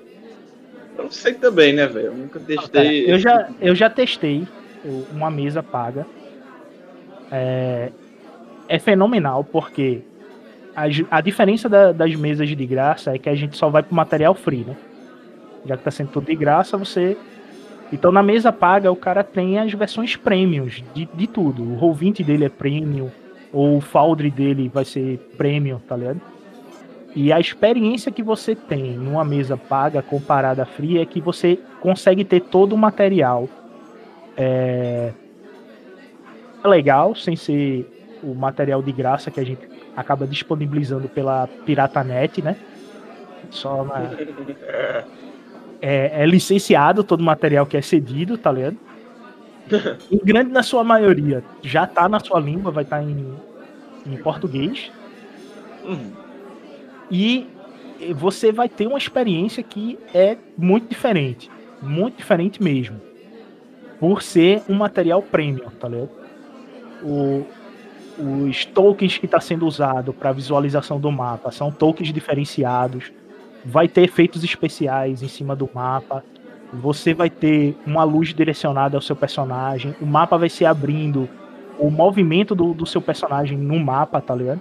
[0.99, 2.09] Eu não sei também, né, velho?
[2.09, 3.09] Eu nunca testei.
[3.09, 4.49] eu, já, eu já testei
[5.13, 6.05] uma mesa paga.
[7.31, 7.93] É,
[8.69, 10.03] é fenomenal, porque
[10.75, 13.95] a, a diferença da- das mesas de graça é que a gente só vai pro
[13.95, 14.77] material free, né?
[15.67, 17.17] Já que tá sendo tudo de graça, você.
[17.93, 21.63] Então na mesa paga o cara tem as versões premiums de, de tudo.
[21.63, 23.11] O Roll20 dele é premium,
[23.53, 26.21] ou o Foundry dele vai ser premium, tá ligado?
[27.15, 31.59] E a experiência que você tem numa mesa paga comparada a free é que você
[31.81, 33.49] consegue ter todo o material
[34.37, 35.13] é,
[36.65, 37.87] legal, sem ser
[38.31, 42.57] o material de graça que a gente acaba disponibilizando pela Piratanet, né?
[43.51, 44.11] Só na-
[45.81, 48.77] é, é licenciado todo o material que é cedido, tá ligado?
[50.11, 53.35] Em grande na sua maioria já tá na sua língua, vai estar em,
[54.07, 54.91] em português.
[55.85, 56.11] Hum,
[57.11, 57.47] E
[58.15, 61.51] você vai ter uma experiência que é muito diferente.
[61.81, 63.01] Muito diferente mesmo.
[64.01, 66.11] Por ser um material premium, tá ligado?
[67.03, 67.47] O-
[68.19, 73.13] os tokens que está sendo usado para visualização do mapa são tokens diferenciados.
[73.65, 76.25] Vai ter efeitos especiais em cima do mapa.
[76.73, 79.95] Você vai ter uma luz direcionada ao seu personagem.
[80.01, 81.29] O mapa vai se abrindo.
[81.79, 84.61] O movimento do, do seu personagem no mapa, tá ligado?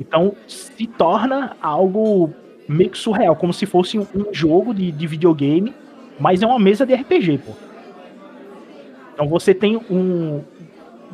[0.00, 2.32] Então se torna algo
[2.68, 5.74] meio que surreal, como se fosse um, um jogo de, de videogame,
[6.18, 7.52] mas é uma mesa de RPG, pô.
[9.12, 10.42] Então você tem um,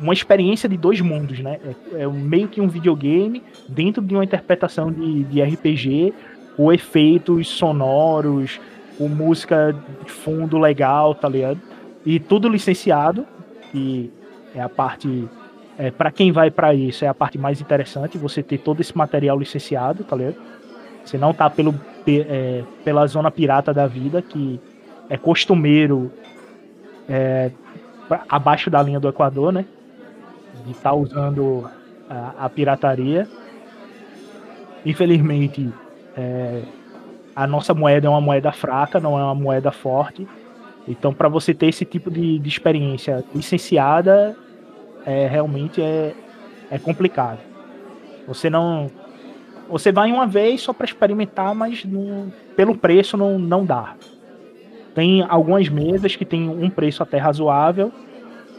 [0.01, 1.59] uma experiência de dois mundos, né?
[1.93, 6.13] É, é meio que um videogame dentro de uma interpretação de, de RPG,
[6.57, 8.59] com efeitos sonoros,
[8.97, 11.59] com música de fundo legal, tá ligado?
[12.05, 13.25] E tudo licenciado,
[13.71, 14.11] que
[14.55, 15.29] é a parte
[15.77, 18.95] é, para quem vai para isso, é a parte mais interessante, você ter todo esse
[18.97, 20.35] material licenciado, tá ligado?
[21.05, 21.73] Você não tá pelo,
[22.05, 24.59] pe- é, pela zona pirata da vida, que
[25.09, 26.11] é costumeiro
[27.09, 27.49] é,
[28.29, 29.65] abaixo da linha do Equador, né?
[30.65, 31.69] De estar usando
[32.09, 33.27] a, a pirataria.
[34.85, 35.71] Infelizmente,
[36.15, 36.63] é,
[37.35, 40.27] a nossa moeda é uma moeda fraca, não é uma moeda forte.
[40.87, 44.35] Então, para você ter esse tipo de, de experiência licenciada,
[45.05, 46.13] é realmente é,
[46.69, 47.39] é complicado.
[48.27, 48.89] Você não.
[49.69, 53.95] Você vai uma vez só para experimentar, mas não- pelo preço não, não dá.
[54.93, 57.91] Tem algumas mesas que tem um preço até razoável,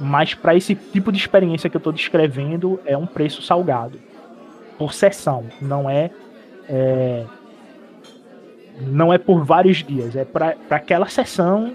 [0.03, 3.99] mas para esse tipo de experiência que eu estou descrevendo é um preço salgado
[4.77, 6.11] por sessão, não é,
[6.69, 7.25] é
[8.81, 11.73] não é por vários dias, é para aquela sessão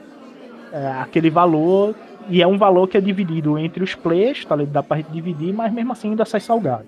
[0.74, 1.96] é, aquele valor
[2.30, 4.56] e é um valor que é dividido entre os players, tá?
[4.58, 6.86] Dá gente dividir, mas mesmo assim ainda sai salgado.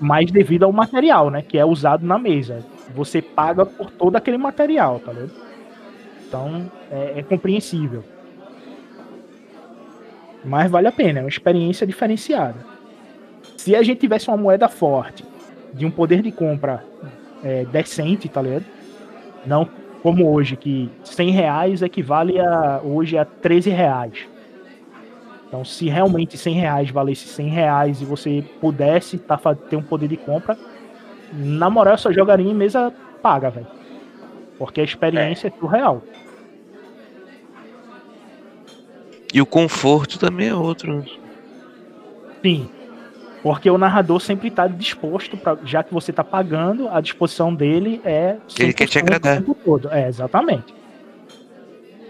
[0.00, 1.42] Mas devido ao material, né?
[1.42, 2.64] Que é usado na mesa.
[2.94, 5.32] Você paga por todo aquele material, tá ligado?
[6.26, 8.02] Então é, é compreensível.
[10.48, 12.64] Mas vale a pena, é uma experiência diferenciada.
[13.56, 15.22] Se a gente tivesse uma moeda forte,
[15.74, 16.82] de um poder de compra
[17.44, 18.64] é, decente, tá ligado?
[19.46, 19.68] Não
[20.02, 24.26] como hoje, que 100 reais equivale a hoje a 13 reais.
[25.46, 29.36] Então, se realmente 100 reais valesse 100 reais e você pudesse tá,
[29.68, 30.56] ter um poder de compra,
[31.32, 33.66] na moral, eu só jogaria em mesa paga, velho.
[34.58, 36.02] Porque a experiência é surreal.
[39.32, 41.04] E o conforto também é outro.
[42.42, 42.68] Sim.
[43.42, 48.00] Porque o narrador sempre está disposto, pra, já que você está pagando, a disposição dele
[48.04, 48.36] é.
[48.58, 49.42] Ele quer te 100% agradar.
[49.64, 49.90] Todo.
[49.92, 50.74] É, exatamente.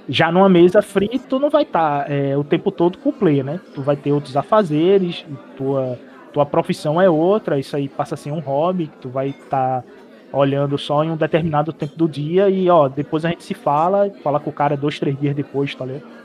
[0.08, 2.06] Já numa mesa free, tu não vai estar
[2.38, 3.60] o tempo todo com o player, né?
[3.74, 5.98] Tu vai ter outros afazeres, tua,
[6.32, 9.84] tua profissão é outra, isso aí passa a ser um hobby, que tu vai estar
[10.32, 14.10] olhando só em um determinado tempo do dia e, ó, depois a gente se fala,
[14.22, 16.17] fala com o cara dois, três dias depois, tá ligado?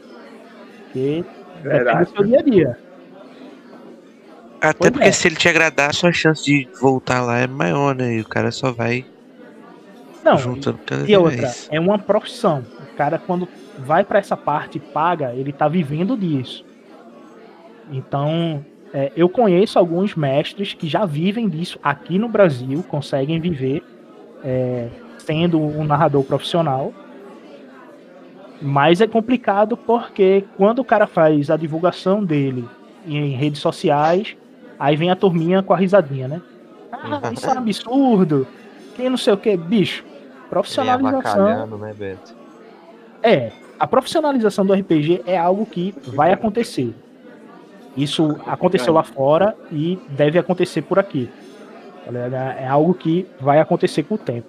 [0.93, 1.25] Porque
[1.55, 2.05] depende Verdade.
[2.11, 2.77] do seu dia a dia.
[4.61, 5.11] Até Pois porque é.
[5.11, 8.13] se ele te agradar, sua chance de voltar lá é maior, né?
[8.15, 9.05] E o cara só vai
[10.23, 11.67] Não, juntando cada E outra, vez.
[11.71, 12.63] é uma profissão.
[12.91, 13.47] O cara, quando
[13.79, 16.63] vai pra essa parte e paga, ele tá vivendo disso.
[17.91, 18.63] Então,
[18.93, 23.83] é, eu conheço alguns mestres que já vivem disso aqui no Brasil, conseguem viver
[24.45, 24.87] é,
[25.17, 26.93] sendo um narrador profissional.
[28.63, 32.67] Mas é complicado porque quando o cara faz a divulgação dele
[33.05, 34.35] em redes sociais,
[34.83, 36.41] Aí vem a turminha com a risadinha, né?
[36.91, 38.45] Ah, isso é um absurdo.
[38.97, 40.03] Quem não sei o que, bicho.
[40.49, 41.77] Profissionalização.
[41.77, 42.35] né, Beto?
[43.21, 46.93] É, a profissionalização do RPG é algo que vai acontecer.
[47.95, 51.29] Isso aconteceu lá fora e deve acontecer por aqui.
[52.05, 52.33] Ligado?
[52.33, 54.47] É algo que vai acontecer com o tempo.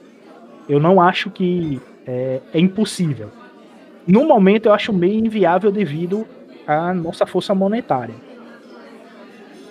[0.69, 3.31] Eu não acho que é, é impossível.
[4.07, 6.27] No momento, eu acho meio inviável devido
[6.67, 8.15] à nossa força monetária.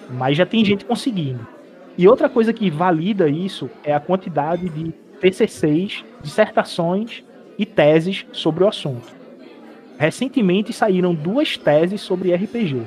[0.10, 1.48] Mas já tem gente conseguindo.
[1.98, 7.24] E outra coisa que valida isso é a quantidade de TCCs, dissertações
[7.58, 9.16] e teses sobre o assunto.
[9.98, 12.82] Recentemente saíram duas teses sobre RPG.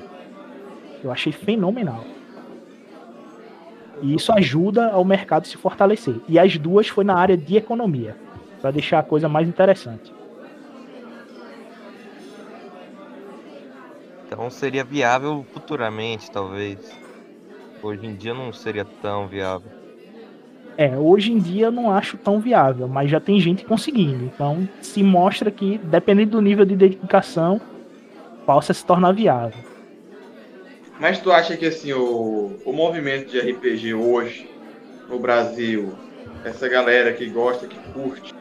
[1.05, 2.05] Eu achei fenomenal.
[4.03, 6.17] E isso ajuda ao mercado se fortalecer.
[6.29, 8.17] E as duas foi na área de economia,
[8.61, 10.16] para deixar a coisa mais interessante.
[14.27, 16.99] Então seria viável futuramente, talvez.
[17.83, 19.73] Hoje em dia não seria tão viável.
[20.79, 24.25] É, hoje em dia eu não acho tão viável, mas já tem gente conseguindo.
[24.25, 27.61] Então se mostra que, dependendo do nível de dedicação,
[28.47, 29.65] possa se tornar viável.
[30.99, 34.51] Mas tu acha que assim, o, o movimento de RPG hoje
[35.09, 36.03] no Brasil,
[36.43, 38.33] essa galera que gosta, que curte,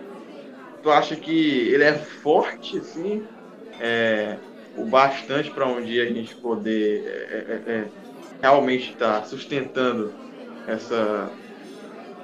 [0.81, 1.31] tu acha que
[1.69, 3.27] ele é forte, assim?
[3.79, 4.39] É,
[4.75, 7.91] o bastante para um dia a gente poder é, é, é
[8.41, 10.13] realmente estar tá sustentando
[10.67, 11.31] essa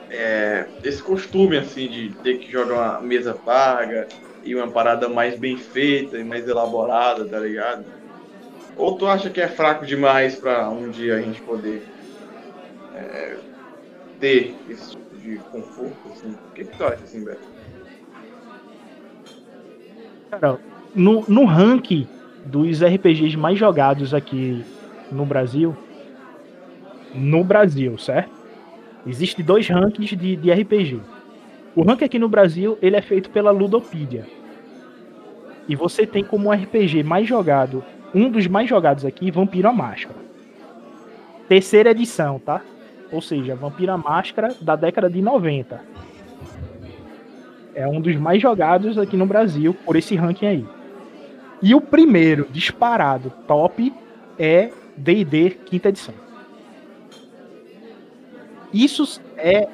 [0.09, 4.07] é, esse costume assim de ter que jogar uma mesa paga
[4.43, 7.85] e uma parada mais bem feita e mais elaborada, tá ligado?
[8.75, 11.87] Ou tu acha que é fraco demais para um dia a gente poder
[12.93, 13.39] é,
[14.19, 16.09] ter esse tipo de conforto?
[16.09, 16.31] Assim?
[16.31, 17.47] O que, que tu acha, assim, Beto?
[20.29, 20.59] Cara,
[20.93, 22.07] no, no ranking
[22.45, 24.63] dos RPGs mais jogados aqui
[25.11, 25.75] no Brasil,
[27.13, 28.31] no Brasil, certo?
[29.05, 30.99] Existem dois rankings de, de RPG.
[31.75, 34.25] O ranking aqui no Brasil, ele é feito pela Ludopedia.
[35.67, 37.83] E você tem como RPG mais jogado,
[38.13, 40.19] um dos mais jogados aqui, Vampiro à Máscara.
[41.47, 42.61] Terceira edição, tá?
[43.11, 45.81] Ou seja, Vampiro à Máscara da década de 90.
[47.73, 50.65] É um dos mais jogados aqui no Brasil por esse ranking aí.
[51.61, 53.93] E o primeiro disparado top
[54.37, 56.13] é D&D quinta edição.
[58.73, 59.67] Isso é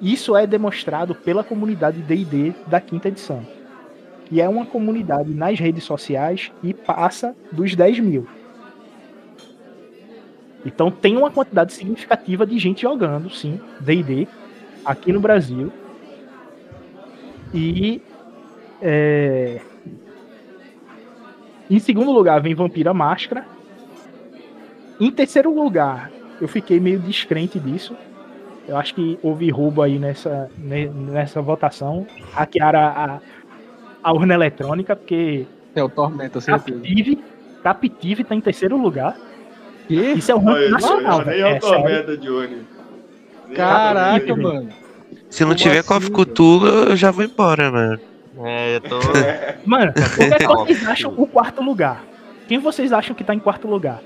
[0.00, 3.46] isso é demonstrado pela comunidade D&D da quinta edição,
[4.26, 8.26] que é uma comunidade nas redes sociais e passa dos 10 mil.
[10.66, 14.28] Então tem uma quantidade significativa de gente jogando, sim, D&D
[14.84, 15.72] aqui no Brasil.
[17.54, 18.02] E
[18.82, 19.60] é...
[21.70, 23.44] em segundo lugar vem Vampira Máscara.
[24.98, 26.10] Em terceiro lugar,
[26.40, 27.94] eu fiquei meio descrente disso,
[28.68, 32.06] eu acho que houve roubo aí nessa, nessa votação.
[32.32, 33.20] Hackearam a,
[34.02, 35.46] a, urna eletrônica, porque.
[35.74, 36.78] É o Tormenta, certeza.
[36.78, 37.24] Captive,
[37.62, 39.16] Captive tá em terceiro lugar.
[39.86, 39.94] Que?
[39.94, 41.24] Isso é um ranking nacional.
[41.24, 42.62] Nem é o Tormenta de Uni.
[43.54, 44.68] Caraca, mano.
[45.30, 48.00] Se não Como tiver assim, Call of Cthulhu, eu já vou embora, mano.
[48.44, 48.98] É, eu tô.
[49.64, 52.04] Mano, como é que vocês acham o quarto lugar?
[52.48, 54.00] Quem vocês acham que tá em quarto lugar?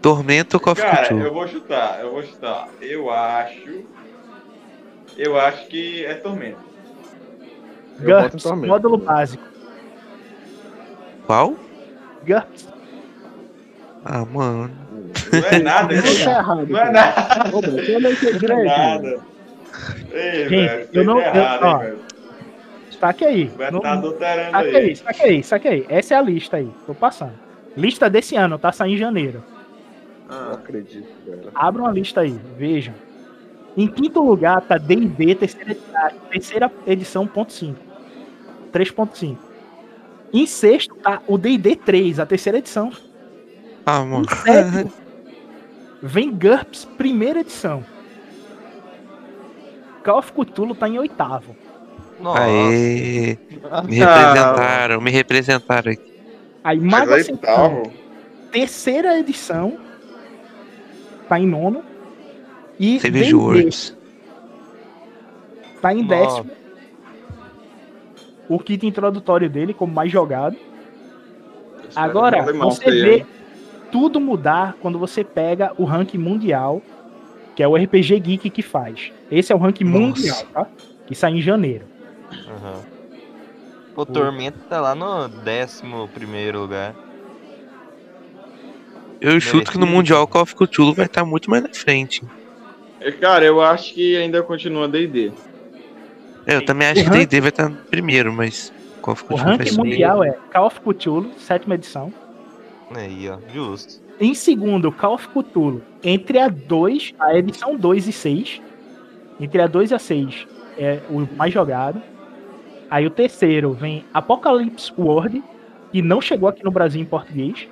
[0.00, 2.68] Tormento of Cara, eu vou chutar, eu vou chutar.
[2.80, 3.84] Eu acho.
[5.16, 6.14] Eu acho que é
[8.00, 8.66] em GURPS, Tormenta.
[8.68, 9.42] módulo básico.
[11.26, 11.56] Qual?
[12.24, 12.68] GURPS.
[14.04, 14.70] Ah, mano.
[15.32, 16.28] Não é nada, Não tá isso.
[16.30, 16.66] errado.
[16.68, 17.50] Não é nada.
[18.48, 19.20] Não é nada.
[20.12, 21.98] Ei, Gente, velho, eu não- tá errado, eu- ó, velho.
[23.00, 23.44] Saque aí.
[23.44, 24.96] Vai Não- estar adulterando Saque aí, aí.
[24.96, 25.86] saque aí, saque aí.
[25.88, 26.70] Essa é a lista aí.
[26.86, 27.32] Tô passando.
[27.76, 29.42] Lista desse ano, tá saindo em janeiro.
[30.28, 31.50] Não Ah, acredito, velho.
[31.54, 32.94] Abram a lista aí, vejam.
[33.76, 35.76] Em quinto lugar tá D&D, terceira,
[36.30, 37.78] terceira edição, ponto 5.
[38.72, 39.38] 3.5.
[40.32, 42.90] Em sexto tá o D&D 3, a terceira edição.
[43.86, 44.26] Ah, mano.
[44.26, 44.92] Em sétimo
[46.02, 47.84] vem GURPS, primeira edição.
[50.04, 51.54] Call of Cthulhu tá em oitavo.
[52.20, 52.42] Nossa.
[52.42, 53.38] Aê,
[53.86, 54.14] me Ah.
[54.32, 56.12] representaram, me representaram aqui.
[56.64, 57.82] Aí aí Ascensão, tá,
[58.50, 59.78] terceira edição,
[61.28, 61.82] tá em nono.
[62.78, 63.96] E Savage Worlds.
[65.80, 66.42] tá em Nossa.
[66.42, 66.50] décimo.
[68.48, 70.56] O kit introdutório dele como mais jogado.
[71.94, 73.26] Agora, você vê
[73.90, 76.82] tudo mudar quando você pega o ranking mundial,
[77.54, 79.12] que é o RPG Geek que faz.
[79.30, 79.98] Esse é o ranking Nossa.
[80.00, 80.66] mundial, tá?
[81.06, 81.84] Que sai em janeiro.
[82.48, 82.82] Aham.
[83.94, 86.94] Pô, Tormenta tá lá no décimo primeiro lugar.
[89.20, 92.22] Eu chuto que no Mundial o Call of Cthulhu vai estar muito mais na frente.
[93.00, 95.32] É, Cara, eu acho que ainda continua D&D.
[96.46, 98.72] É, eu também acho O que ranking- D&D vai estar primeiro, mas
[99.02, 102.12] Call of O Cthulhu vai ranking mundial é Call of Cthulhu, sétima edição.
[102.94, 104.00] Aí, ó, justo.
[104.20, 105.82] Em segundo, Call of Cthulhu.
[106.02, 108.62] Entre a 2, a edição 2 e 6.
[109.40, 112.00] Entre a 2 e a 6 é o mais jogado.
[112.90, 115.42] Aí o terceiro vem Apocalypse World,
[115.92, 117.68] que não chegou aqui no Brasil em português.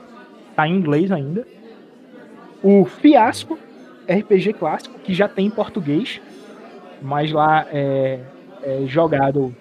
[0.55, 1.47] Tá em inglês ainda.
[2.62, 3.59] O Fiasco
[4.09, 6.21] RPG clássico, que já tem em português.
[7.01, 8.21] Mas lá é,
[8.62, 9.55] é jogado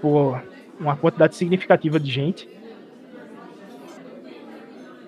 [0.00, 0.42] por
[0.78, 2.48] uma quantidade significativa de gente.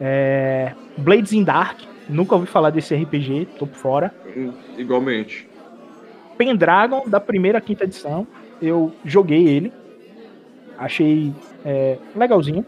[0.01, 4.14] É, Blades in Dark, nunca ouvi falar desse RPG, tô por fora.
[4.76, 5.49] Igualmente.
[6.37, 8.26] Pendragon, da primeira quinta edição,
[8.61, 9.72] eu joguei ele.
[10.78, 11.32] Achei
[11.64, 12.64] é, legalzinho,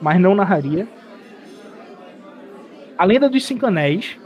[0.00, 0.86] mas não narraria.
[2.96, 4.18] A Lenda dos Cinco Anéis,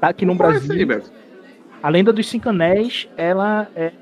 [0.00, 1.02] tá aqui no é Brasil.
[1.82, 3.92] A Lenda dos Cinco Anéis, ela é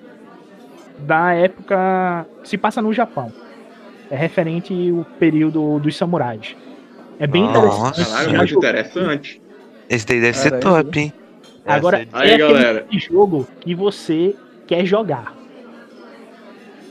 [0.99, 2.27] da época.
[2.45, 3.33] se passa no Japão.
[4.11, 6.57] É referente ao período dos samurais.
[7.19, 7.59] É bem Nossa.
[8.01, 8.11] interessante.
[8.11, 9.43] Caralho, muito interessante.
[9.89, 10.85] Esse daí deve ser Caralho.
[10.85, 11.13] top, hein?
[11.67, 12.79] Agora, Essa Aí, é aquele galera.
[12.81, 14.35] tipo de jogo que você
[14.67, 15.35] quer jogar.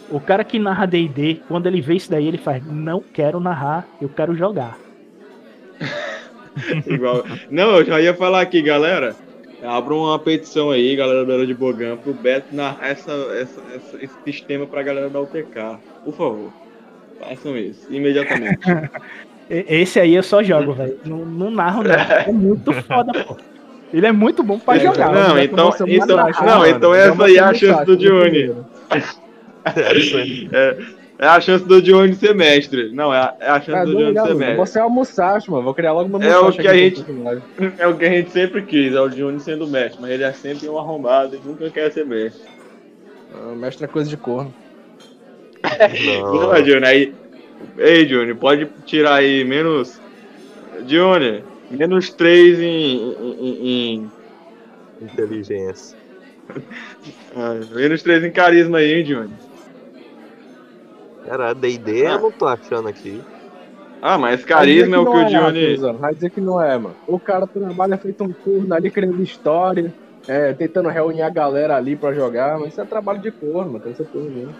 [0.10, 3.88] O cara que narra D&D, quando ele vê isso daí, ele faz, não quero narrar,
[4.02, 4.78] eu quero jogar.
[6.88, 7.24] Igual.
[7.50, 9.16] Não, eu já ia falar aqui, galera.
[9.64, 13.98] Abra uma petição aí, galera da Era de Bogam, pro Beto narrar essa, essa, essa-
[14.04, 15.78] esse sistema pra galera da UTK.
[16.06, 16.54] Por favor.
[17.20, 18.60] Façam isso, imediatamente.
[19.50, 21.00] Esse aí eu só jogo, velho.
[21.04, 21.90] Não, não narro, não.
[22.28, 23.36] É muito foda, pô.
[23.94, 25.12] Ele é muito bom pra É, jogar.
[25.12, 25.44] não, né?
[25.46, 26.16] então- então- manda
[26.46, 26.68] não, mano.
[26.68, 28.30] então essa aí é a chance do Johnny.
[28.30, 28.66] primeiro.
[31.22, 32.92] É a chance do Dione ser mestre.
[32.94, 34.56] Não, é a, é a chance Ah, do Dione ser mestre.
[34.56, 35.64] Você é o Musashi, mano.
[35.64, 37.04] Vou criar logo uma É o que a gente-.
[37.78, 40.32] É o que a gente sempre quis, é o Dione sendo mestre, mas ele é
[40.32, 42.42] sempre um arrombado e nunca quer ser mestre.
[43.36, 44.54] Ah, Mestre é coisa de corno.
[46.24, 47.14] Não, é, Dione, aí.
[47.78, 50.00] Ei, Dione, pode tirar aí menos.
[50.86, 53.14] Dione, menos 3 em.
[53.14, 54.12] em, em-
[55.02, 55.98] Inteligência.
[57.36, 59.34] ah, menos 3 em carisma aí, hein, Dione.
[61.26, 62.12] Cara, D&D Ah.
[62.12, 63.22] eu não tô achando aqui.
[64.02, 65.66] Ah, mas carisma é o que o Dione.
[65.74, 66.96] Arthur, Vai dizer que não é, mano.
[67.06, 69.94] O cara trabalha feito um corno ali, criando história,
[70.28, 73.84] é, tentando reunir a galera ali pra jogar, mas isso é trabalho de corno, mano.
[73.84, 74.56] Tem essa porra mesmo.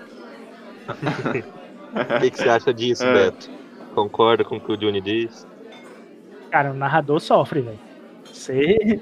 [1.92, 3.14] O que, que você acha disso, É.
[3.14, 3.50] Beto?
[3.96, 5.49] Concorda com o que o Johnny diz?
[6.52, 7.80] Cara, o narrador sofre, velho.
[8.26, 9.02] Você.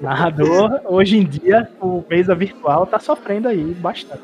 [0.00, 4.22] Narrador, hoje em dia, o mesa virtual tá sofrendo aí bastante.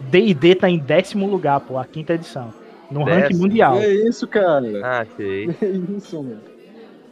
[0.00, 2.52] D&D tá em décimo lugar, pô, a quinta edição.
[2.90, 3.78] No ranking mundial.
[3.78, 4.80] Que isso, cara?
[4.84, 5.48] Ah, achei.
[5.54, 6.40] Que isso, mano.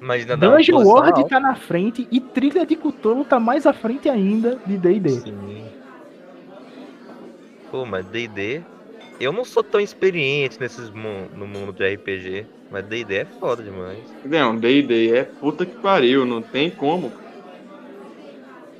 [0.00, 1.28] Imagina Dungeon World alta.
[1.28, 5.08] tá na frente e Trilha de Cthulhu tá mais à frente ainda de D&D.
[5.08, 5.64] Sim.
[7.70, 8.62] Pô, mas D&D...
[9.20, 13.62] Eu não sou tão experiente nesses mu- no mundo de RPG, mas D&D é foda
[13.62, 13.98] demais.
[14.24, 17.10] Não, D&D é puta que pariu, não tem como.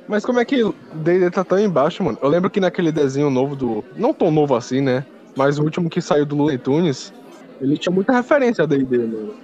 [0.09, 0.63] Mas como é que
[0.93, 2.19] D&D tá tão embaixo, mano?
[2.21, 3.85] Eu lembro que naquele desenho novo do...
[3.97, 5.05] Não tão novo assim, né?
[5.37, 7.13] Mas o último que saiu do Looney Tunes,
[7.61, 9.35] ele tinha muita referência a D&D, mano.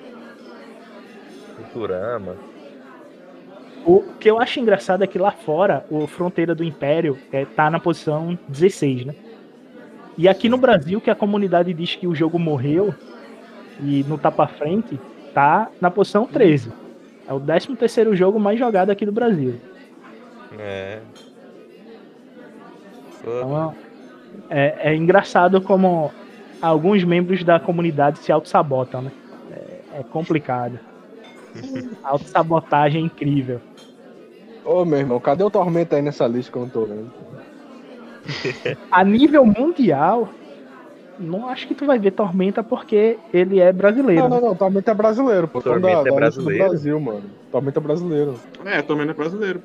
[1.56, 2.36] Futurama.
[3.86, 7.70] O que eu acho engraçado é que lá fora, o Fronteira do Império é, tá
[7.70, 9.14] na posição 16, né?
[10.20, 12.94] E aqui no Brasil, que a comunidade diz que o jogo morreu
[13.82, 15.00] e não tá pra frente,
[15.32, 16.70] tá na posição 13.
[17.26, 19.58] É o 13 terceiro jogo mais jogado aqui do Brasil.
[20.58, 21.00] É.
[23.18, 23.74] Então,
[24.50, 26.12] é, é engraçado como
[26.60, 29.12] alguns membros da comunidade se auto-sabotam, né?
[29.50, 30.78] É, é complicado.
[32.04, 33.58] A auto-sabotagem é incrível.
[34.66, 37.10] Ô, meu irmão, cadê o Tormenta aí nessa lista que eu não tô vendo?
[38.90, 40.32] A nível mundial,
[41.18, 44.22] não acho que tu vai ver Tormenta porque ele é brasileiro.
[44.28, 45.60] Não, não, não, Tormenta é brasileiro, pô.
[45.60, 46.68] Tormenta da- é da lista do brasileiro?
[46.70, 47.30] Brasil, mano.
[47.50, 48.40] Tormenta é brasileiro.
[48.64, 49.62] É, não é brasileiro.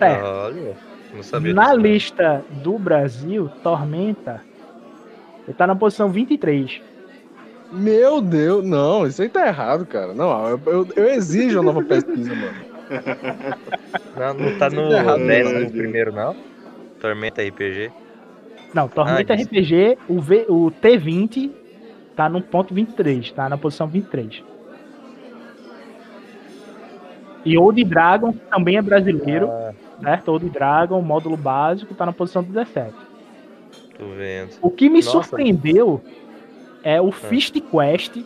[0.00, 0.12] É.
[0.22, 0.76] Olha,
[1.12, 1.82] não sabia Na disso, não.
[1.82, 4.42] lista do Brasil, Tormenta
[5.46, 6.80] ele tá na posição 23.
[7.72, 10.14] Meu Deus, não, isso aí tá errado, cara.
[10.14, 12.54] Não, eu, eu, eu exijo uma nova pesquisa, mano.
[14.16, 15.70] Não, não tá no Tá errado, décimo não.
[15.70, 16.36] primeiro, não?
[17.00, 17.90] Tormenta RPG.
[18.74, 19.36] Não, Tormenta Ah.
[19.36, 21.50] RPG, o, v, o T20
[22.14, 24.42] tá no ponto 23, tá na posição 23.
[27.44, 29.72] E Old Dragon que também é brasileiro, Ah,
[30.02, 30.28] certo?
[30.32, 32.92] Old Dragon, módulo básico, tá na posição 17.
[33.96, 34.50] tô vendo.
[34.60, 35.10] O que me Nossa.
[35.10, 36.02] surpreendeu
[36.82, 38.16] é o Fist Quest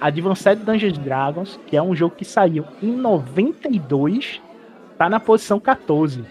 [0.00, 4.40] Advanced Dungeons Dragons, que é um jogo que saiu em 92,
[4.96, 6.24] tá na posição 14.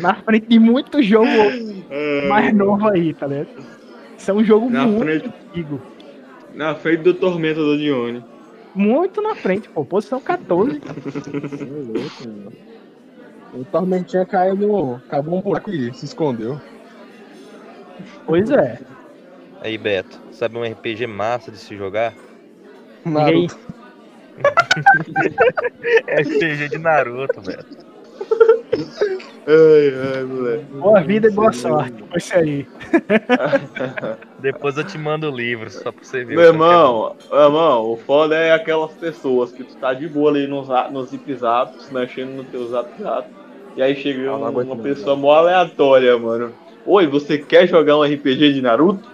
[0.00, 1.28] Na frente de muito jogo
[2.28, 3.48] mais novo aí, tá ligado?
[4.16, 5.32] Isso é um jogo Na muito frente.
[5.50, 5.80] antigo.
[6.54, 8.24] Na frente do Tormento do Dione.
[8.74, 9.84] Muito na frente, pô.
[9.84, 10.80] Posição 14.
[13.54, 15.00] O Tormentinha caiu no.
[15.08, 16.60] Cavou um buraco e se escondeu.
[18.26, 18.78] Pois é.
[19.62, 22.14] Aí, Beto, sabe um RPG massa de se jogar?
[23.04, 23.48] Ninguém,
[26.06, 27.87] RPG de Naruto, Beto.
[29.50, 30.64] Ai, ai, moleque.
[30.72, 31.94] boa vida e boa sorte.
[32.08, 32.66] Foi isso aí.
[34.40, 36.34] Depois eu te mando o livro, só pra você ver.
[36.36, 40.30] Meu é irmão, meu irmão, o foda é aquelas pessoas que tu tá de boa
[40.30, 43.26] ali nos, nos zip zaps, mexendo no teu zap zap.
[43.76, 46.52] E aí chega Ah, não um- uma não, pessoa mó aleatória, mano.
[46.84, 49.08] Oi, você quer jogar um RPG de Naruto?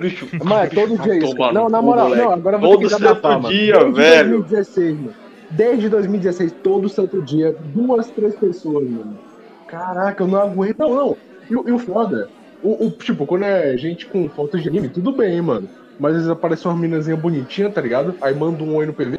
[0.00, 1.34] Bicho, Mas é todo dia isso.
[1.52, 2.24] Não, na moral, moleque.
[2.24, 3.54] não, agora eu vou Todo ter que santo desabafar, mano.
[3.54, 4.30] dia, Desde velho.
[4.42, 5.25] 2016, mano.
[5.50, 9.18] Desde 2016, todo santo dia, duas, três pessoas, mano.
[9.66, 10.78] Caraca, eu não aguento.
[10.78, 11.18] Não, não.
[11.48, 12.28] E, o- e o foda,
[12.60, 15.68] o, o- tipo, quando é gente com fotos de anime, tudo bem, mano.
[15.98, 18.16] Mas às vezes aparece uma minazinha bonitinha, tá ligado?
[18.22, 19.16] Aí manda um oi no PV.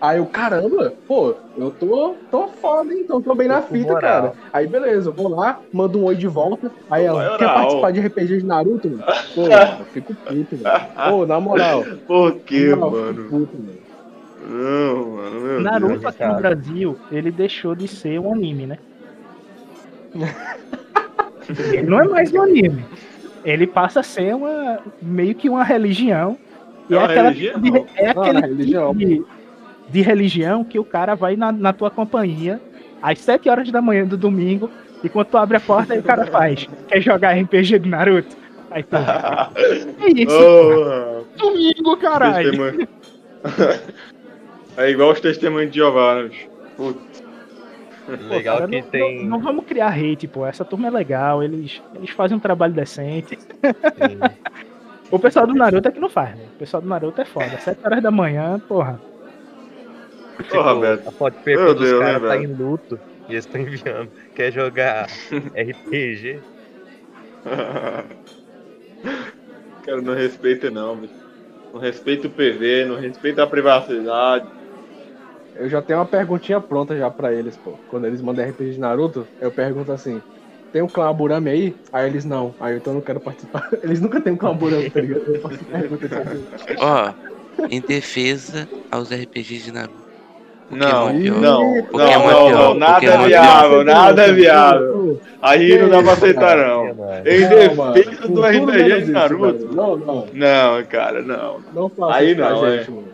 [0.00, 4.32] Aí eu, caramba, pô, eu tô, tô foda, então tô bem na fita, cara.
[4.52, 6.72] Aí beleza, eu vou lá, mando um oi de volta.
[6.90, 7.38] Aí ela, Moral.
[7.38, 9.04] quer participar de RPG de Naruto, mano?
[9.34, 10.80] Pô, eu fico puto, velho.
[11.04, 11.84] Pô, na moral.
[12.06, 13.22] por que, moral, mano?
[13.24, 13.89] fico puto, mano.
[14.48, 16.04] Não, mano, meu Naruto Deus.
[16.06, 18.78] aqui no Brasil, ele deixou de ser um anime, né?
[21.72, 22.84] ele não é mais um anime.
[23.44, 26.36] Ele passa a ser uma meio que uma religião.
[26.88, 27.60] E É é, aquela religião?
[27.60, 28.94] de- é Não, aquele na religião.
[28.94, 29.24] tipo de,
[29.88, 32.60] de religião que o cara vai na, na tua companhia
[33.02, 34.70] às 7 horas da manhã do domingo
[35.02, 36.68] e quando tu abre a porta aí o cara faz.
[36.88, 38.36] Quer jogar RPG de Naruto?
[38.70, 38.96] Aí tu.
[38.96, 40.36] É isso,
[41.36, 42.52] Oh, domingo, caralho.
[44.80, 46.28] é igual os testemunhos de Jeová, né?
[46.28, 46.48] bicho?
[46.76, 47.22] Putz.
[48.28, 49.18] Legal Cara, que não, tem.
[49.22, 50.44] não, não vamos criar hate, pô.
[50.44, 53.38] Essa turma é legal, eles, eles fazem um trabalho decente.
[55.10, 56.44] O pessoal do Naruto é que não faz, né?
[56.54, 57.58] O pessoal do Naruto é foda.
[57.58, 59.00] 7 horas da manhã, porra.
[60.48, 61.08] Porra, Beto.
[61.08, 64.10] a foto perfil dos Deus, né, caras tá em luto e eles estão enviando.
[64.34, 65.08] Quer jogar
[65.52, 66.40] RPG?
[69.84, 71.14] Cara, não respeita não, bicho.
[71.72, 74.46] Não respeita o PV, não respeita a privacidade.
[75.60, 77.72] Eu já tenho uma perguntinha pronta já pra eles, pô.
[77.90, 80.22] Quando eles mandam RPG de Naruto, eu pergunto assim:
[80.72, 81.76] tem um clã Burami aí?
[81.92, 82.54] Aí eles não.
[82.58, 83.68] Aí eu então não quero participar.
[83.82, 85.34] Eles nunca tem um clã Burami, tá ligado?
[85.34, 86.76] Eu faço pergunta assim.
[86.78, 87.12] Ó,
[87.68, 90.00] em defesa aos RPGs de Naruto.
[90.70, 91.40] Não, é pior.
[91.40, 95.20] não, não, é não, não, nada é é viável, nada é viável.
[95.42, 96.86] Aí não dá pra aceitar não.
[97.26, 97.48] Em
[97.92, 99.74] defesa do RPG de Naruto.
[99.74, 100.26] Não, não.
[100.32, 101.60] Não, cara, não.
[101.74, 102.94] Não faça Aí não, gente, é.
[102.94, 103.09] mano.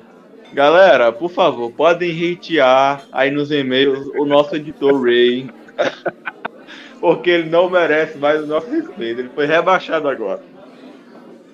[0.56, 5.50] Galera, por favor, podem hatear aí nos e-mails o nosso editor Ray.
[6.98, 9.20] Porque ele não merece mais o nosso respeito.
[9.20, 10.40] Ele foi rebaixado agora.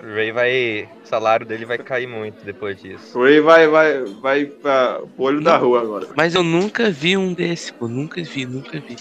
[0.00, 0.88] O Ray vai.
[1.04, 3.18] O salário dele vai cair muito depois disso.
[3.18, 6.06] O Ray vai, vai, vai pra pro olho da rua agora.
[6.16, 7.88] Mas eu nunca vi um desse, pô.
[7.88, 8.96] Nunca vi, nunca vi.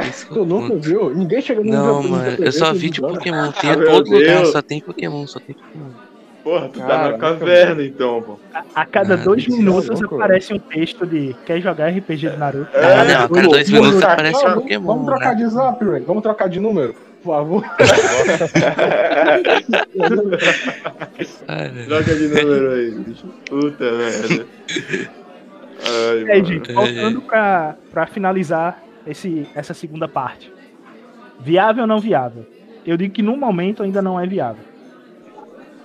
[0.00, 1.14] É Tu o nunca viu?
[1.14, 3.00] Ninguém chega no Não, mano, eu só vi de.
[3.00, 3.52] Pokémon.
[3.52, 6.07] Tem Ah, todo lugar, só tem Pokémon, só tem Pokémon.
[6.48, 8.38] Porra, tu tá na caverna então, pô.
[8.54, 12.16] A, a cada Ah, dois é minutos louco, aparece um texto de quer jogar RPG
[12.30, 12.74] de Naruto.
[12.74, 15.44] É, Ah, não, a cada dois minutos aparece um vamos- Pokémon, Vamos trocar né?
[15.44, 16.00] de zap, Ray.
[16.06, 17.62] Vamos trocar de número, por favor.
[21.86, 23.26] Troca de número aí, bicho.
[23.48, 24.46] Puta merda.
[25.84, 26.44] Ai, mano.
[26.46, 30.50] gente, voltando pra, pra finalizar esse, essa segunda parte.
[31.40, 32.46] Viável ou não viável?
[32.86, 34.64] Eu digo que no momento ainda não é viável.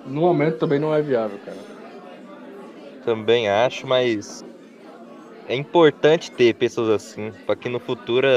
[0.05, 1.57] No momento também não é viável, cara.
[3.05, 4.45] Também acho, mas.
[5.47, 8.27] É importante ter pessoas assim, pra que no futuro,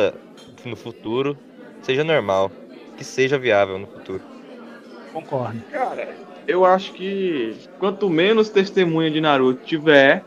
[0.64, 1.38] no futuro
[1.80, 2.50] seja normal,
[2.96, 4.20] que seja viável no futuro.
[5.12, 5.62] Concordo.
[5.70, 6.16] Cara,
[6.48, 10.24] eu acho que quanto menos testemunha de Naruto tiver,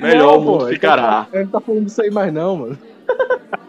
[0.00, 1.28] melhor Não, o mundo pô, ele ficará.
[1.32, 2.78] Ele não tá falando disso aí mais não, mano.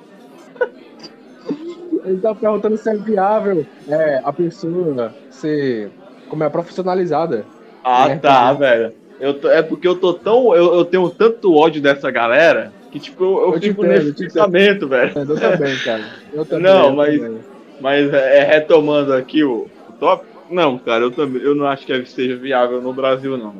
[2.03, 5.91] ele tá perguntando se é viável é, a pessoa ser
[6.29, 7.45] como é profissionalizada.
[7.83, 8.59] Ah, É, tá, entendi.
[8.59, 8.93] velho.
[9.19, 10.55] Eu tô- é porque eu tô tão.
[10.55, 14.13] Eu, eu tenho tanto ódio dessa galera que, tipo, eu, eu Eu fico entendo, nesse
[14.13, 15.11] pensamento, velho.
[15.17, 16.03] Eu também, cara.
[16.33, 16.63] Eu também.
[16.71, 17.39] Não, eu mas- também.
[17.81, 21.41] Mas é, retomando aqui o, o tópico, não, cara, eu também.
[21.41, 23.55] Eu não acho que seja viável no Brasil, não.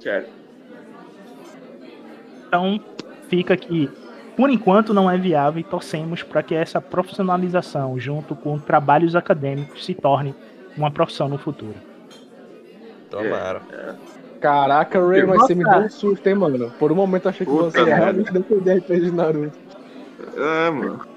[0.00, 0.26] Sério.
[2.48, 2.80] Então,
[3.28, 3.88] fica aqui.
[4.36, 9.84] Por enquanto não é viável e torcemos para que essa profissionalização, junto com trabalhos acadêmicos,
[9.84, 10.34] se torne
[10.76, 11.74] uma profissão no futuro.
[13.12, 13.62] Tomara.
[14.40, 16.72] Caraca, Ray, mas você me deu um susto, hein, mano?
[16.78, 19.58] Por um momento eu achei que Puta você realmente defender RPG de Naruto.
[20.36, 21.11] É, mano.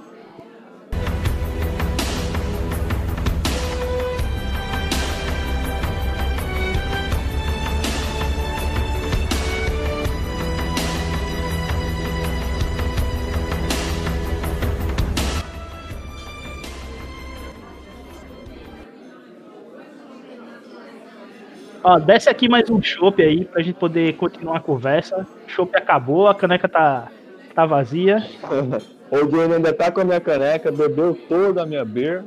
[21.88, 25.28] Ó, desce aqui mais um chopp aí pra gente poder continuar a conversa.
[25.48, 27.10] O chopp acabou, a caneca tá,
[27.54, 28.28] tá vazia.
[29.12, 32.26] O Johnny ainda tá com a minha caneca, bebeu toda a minha beer.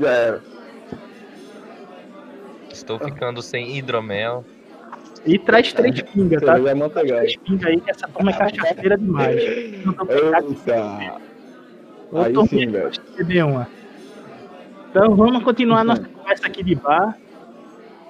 [0.00, 0.42] Já era.
[2.72, 4.42] Estou ficando sem hidromel.
[5.26, 6.54] E traz três pingas, tá?
[6.54, 7.20] Amanteigada.
[7.20, 9.36] Três pingas aí, que essa turma é cachaceira demais.
[9.38, 9.84] Eita!
[12.14, 13.48] Aí sim, velho.
[13.48, 13.68] uma.
[14.90, 17.18] Então vamos continuar nossa conversa aqui de bar.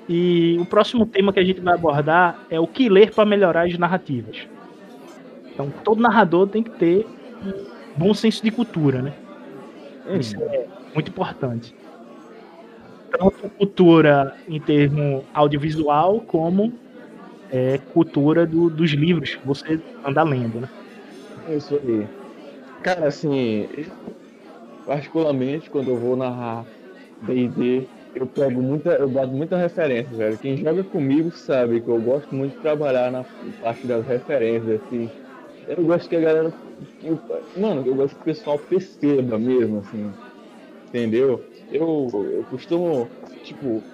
[0.08, 3.66] E o próximo tema que a gente vai abordar é o que ler para melhorar
[3.66, 4.36] as narrativas.
[5.52, 7.52] Então todo narrador tem que ter um
[7.94, 9.16] bom senso de cultura, né?
[10.14, 11.74] Isso é muito importante.
[13.10, 16.80] Tanto cultura em termo audiovisual, como
[17.50, 20.68] é, cultura do- dos livros que você anda lendo, né?
[21.44, 22.10] É Isso aí.
[22.82, 23.66] Cara, assim,
[24.84, 26.68] particularmente quando eu vou narrar
[27.20, 30.38] D&D, eu pego muita, eu boto muita referência, velho.
[30.38, 33.26] Quem joga comigo sabe que eu gosto muito de trabalhar na
[33.60, 35.12] parte das referências, assim.
[35.66, 36.54] Eu gosto que a galera,
[36.98, 37.08] que
[37.54, 40.16] mano, eu gosto que o pessoal perceba mesmo, assim,
[40.88, 41.48] entendeu?
[41.68, 43.88] Eu, eu costumo, tipo,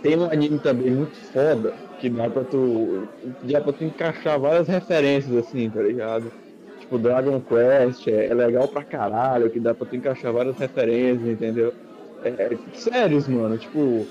[0.00, 3.10] tem um anime também muito foda que dá pra tu,
[3.42, 6.32] dá pra tu encaixar várias referências, assim, tá ligado?
[6.78, 11.26] Tipo, Dragon Quest é, é legal pra caralho, que dá pra tu encaixar várias referências,
[11.26, 11.74] entendeu?
[12.22, 14.06] É, é, séries, mano, tipo,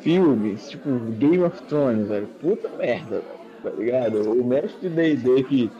[0.00, 2.26] filmes, tipo, Game of Thrones, velho.
[2.40, 3.22] Puta merda,
[3.62, 4.30] tá ligado?
[4.30, 5.70] O mestre D&D que,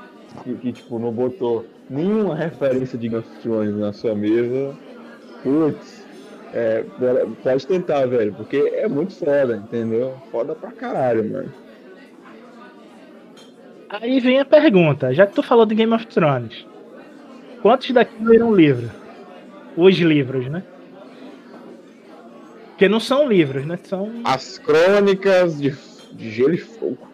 [0.45, 4.75] que, que, tipo, não botou nenhuma referência de Game of Thrones na sua mesa,
[5.43, 6.07] putz,
[6.53, 6.85] é,
[7.43, 10.15] pode tentar, velho, porque é muito foda, entendeu?
[10.31, 11.53] Foda pra caralho, mano.
[13.89, 16.67] Aí vem a pergunta, já que tu falou de Game of Thrones,
[17.63, 18.91] quantos daqui leram livro?
[19.77, 20.63] Os livros, né?
[22.79, 23.77] Porque não são livros, né?
[23.83, 25.77] São, As crônicas de,
[26.13, 27.09] de Gelo e Fogo.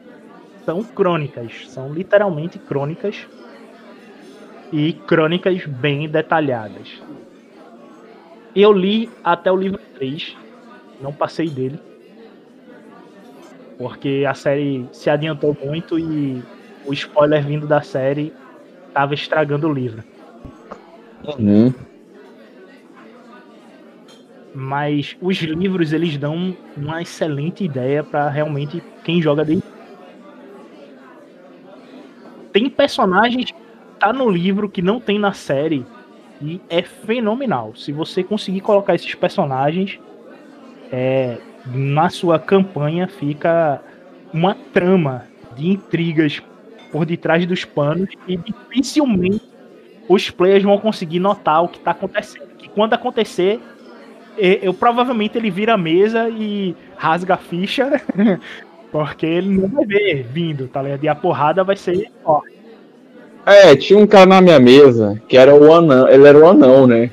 [0.63, 3.27] são crônicas, são literalmente crônicas
[4.71, 7.01] e crônicas bem detalhadas.
[8.55, 10.37] Eu li até o livro 3,
[11.01, 11.81] não passei dele,
[13.79, 16.43] porque a série se adiantou muito e
[16.85, 18.35] o spoiler vindo da série
[18.93, 20.05] tava estragando o livro.
[24.55, 29.63] Mas os livros eles dão uma excelente ideia para realmente quem joga D&D.
[32.53, 33.53] Tem personagens
[33.99, 35.85] tá no livro que não tem na série
[36.41, 37.75] e é fenomenal.
[37.75, 39.99] Se você conseguir colocar esses personagens
[40.93, 43.83] é, na sua campanha fica
[44.33, 45.25] uma trama
[45.57, 46.43] de intrigas
[46.93, 49.43] por detrás dos panos e dificilmente
[50.09, 52.55] os players vão conseguir notar o que está acontecendo.
[52.57, 53.74] Que quando acontecer e-
[54.37, 58.01] eu provavelmente ele vira a mesa e rasga a ficha,
[58.91, 61.05] porque ele não vai ver vindo, tá ligado?
[61.05, 62.41] E a porrada vai ser ó.
[63.47, 66.87] É, tinha um cara na minha mesa que era o anão, ele era o anão,
[66.87, 67.11] né?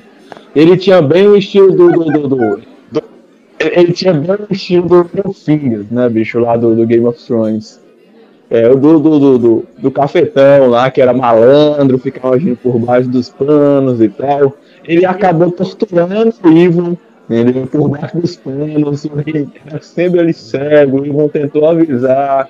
[0.54, 1.90] Ele tinha bem o estilo do.
[1.92, 2.56] do, do, do-
[2.90, 3.02] do-
[3.60, 7.80] ele tinha bem o estilo do Littlefinger, né, bicho, lá do, do Game of Thrones.
[8.50, 12.78] É, o do, do, do, do, do cafetão lá, que era malandro, ficava agindo por
[12.78, 14.54] baixo dos panos e tal.
[14.84, 16.96] Ele acabou torturando o Ivan,
[17.40, 17.66] entendeu?
[17.66, 22.48] Por baixo dos panos, o rei era sempre ali cego, o tentou avisar,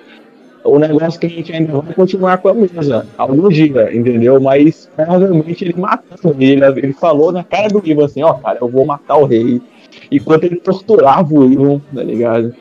[0.63, 4.39] o negócio que a gente ainda vai continuar com a mesa algum dia, entendeu?
[4.39, 6.63] Mas provavelmente ele matou ele.
[6.65, 9.61] Ele falou na cara do Ivan assim, ó, cara, eu vou matar o rei.
[10.09, 12.55] Enquanto ele torturava o Ivan, tá ligado?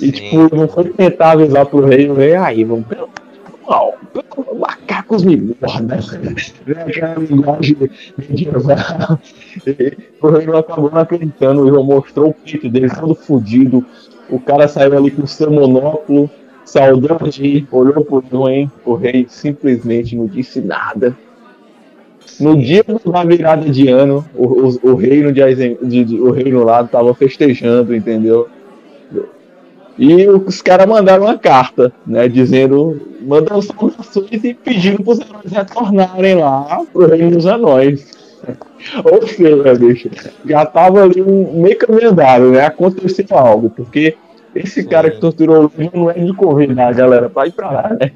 [0.00, 0.12] E Sim.
[0.12, 3.08] tipo, o Ivan foi tentar avisar pro rei, o rei, ah, Ivan, pelo,
[4.12, 5.98] pelo macacos me mordam.
[6.66, 7.76] Né, Aquela linguagem
[8.18, 9.18] medieval.
[9.66, 13.84] E O rei não acabou não acreditando, o Ivan mostrou o peito dele todo fudido.
[14.28, 16.30] O cara saiu ali com seu monóculo,
[16.64, 17.18] saudou
[17.70, 21.16] o olhou pro rei, o rei simplesmente não disse nada.
[22.40, 26.64] No dia da virada de ano, o, o, o reino de, de, de- o reino
[26.64, 28.48] lá tava festejando, entendeu?
[29.98, 36.36] E os caras mandaram uma carta, né, dizendo, mandando saudações e pedindo pros heróis retornarem
[36.36, 38.10] lá pro reino dos anões.
[39.04, 40.10] Ou seja, bicho,
[40.44, 42.64] já tava ali um meio caminho andado, né?
[42.66, 44.18] Aconteceu algo, porque
[44.54, 47.96] Esse cara que torturou o não é de convidar a galera pra ir pra lá,
[48.00, 48.12] né?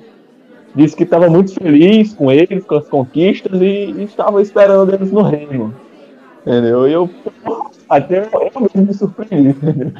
[0.74, 5.22] Disse que estava muito feliz com eles, com as conquistas e, estava esperando eles no
[5.22, 5.80] reino.
[6.46, 6.88] Entendeu?
[6.88, 7.16] E eu,
[7.88, 9.92] até eu mesmo me surpreendi, entendeu?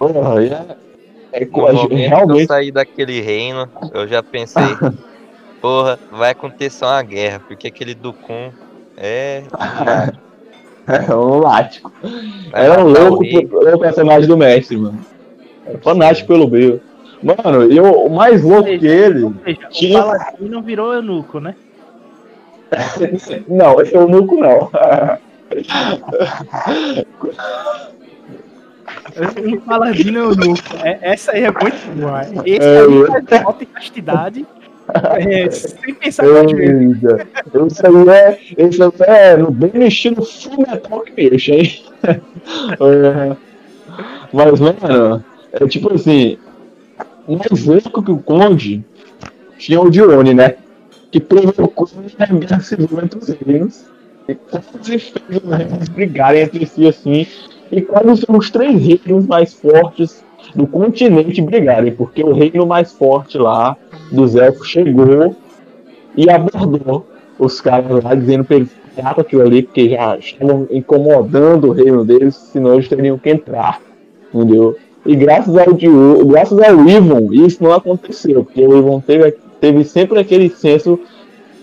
[0.00, 0.76] Porra, e é,
[1.32, 4.64] é No momento que eu realmente saí daquele reino, eu já pensei,
[5.60, 8.50] porra, vai acontecer uma guerra, porque aquele Dukun
[8.96, 9.42] é.
[10.88, 11.92] é um lático.
[12.50, 14.98] vai Era um o louco pro, pro personagem do mestre, mano.
[15.66, 16.80] Era fanático pelo Bill.
[17.22, 19.24] Mano, e o o mais louco que ele.
[19.24, 21.54] Ou seja, o tinha- Paladino virou eunuco, né?
[23.46, 24.70] Não, esse é o Nuco não.
[29.56, 30.62] O Paladino é eunuco.
[30.84, 32.22] É, essa aí é muito boa.
[32.44, 34.46] Esse É, faz falta em castidade.
[35.18, 36.24] é, sem pensar.
[36.26, 37.28] Eita,
[37.66, 38.38] Esse aí é.
[38.58, 41.84] Esse aí é no- bem no estilo full metal que mexe, hein?
[42.80, 43.36] É,
[44.32, 46.38] mas, mano, é tipo assim.
[47.28, 48.84] Mais louco que o Conde
[49.58, 50.54] tinha o Dione, né?
[51.12, 51.88] Que provocou
[52.18, 53.84] a guerra civil entre os reinos.
[54.28, 55.12] E quase fez
[55.44, 57.26] os reinos brigarem entre si assim.
[57.70, 61.92] E quase os três reinos mais fortes do continente brigarem.
[61.92, 63.76] Porque o reino mais forte lá
[64.10, 65.36] dos elfos chegou
[66.16, 67.06] e abordou
[67.38, 68.80] os caras lá, dizendo pra eles
[69.14, 73.80] com aquilo ali, porque já estavam incomodando o reino deles, senão eles teriam que entrar.
[74.34, 74.76] Entendeu?
[75.06, 79.84] E graças ao, Dio- graças ao Ivon, isso não aconteceu, porque o Ivon teve, teve
[79.84, 81.00] sempre aquele senso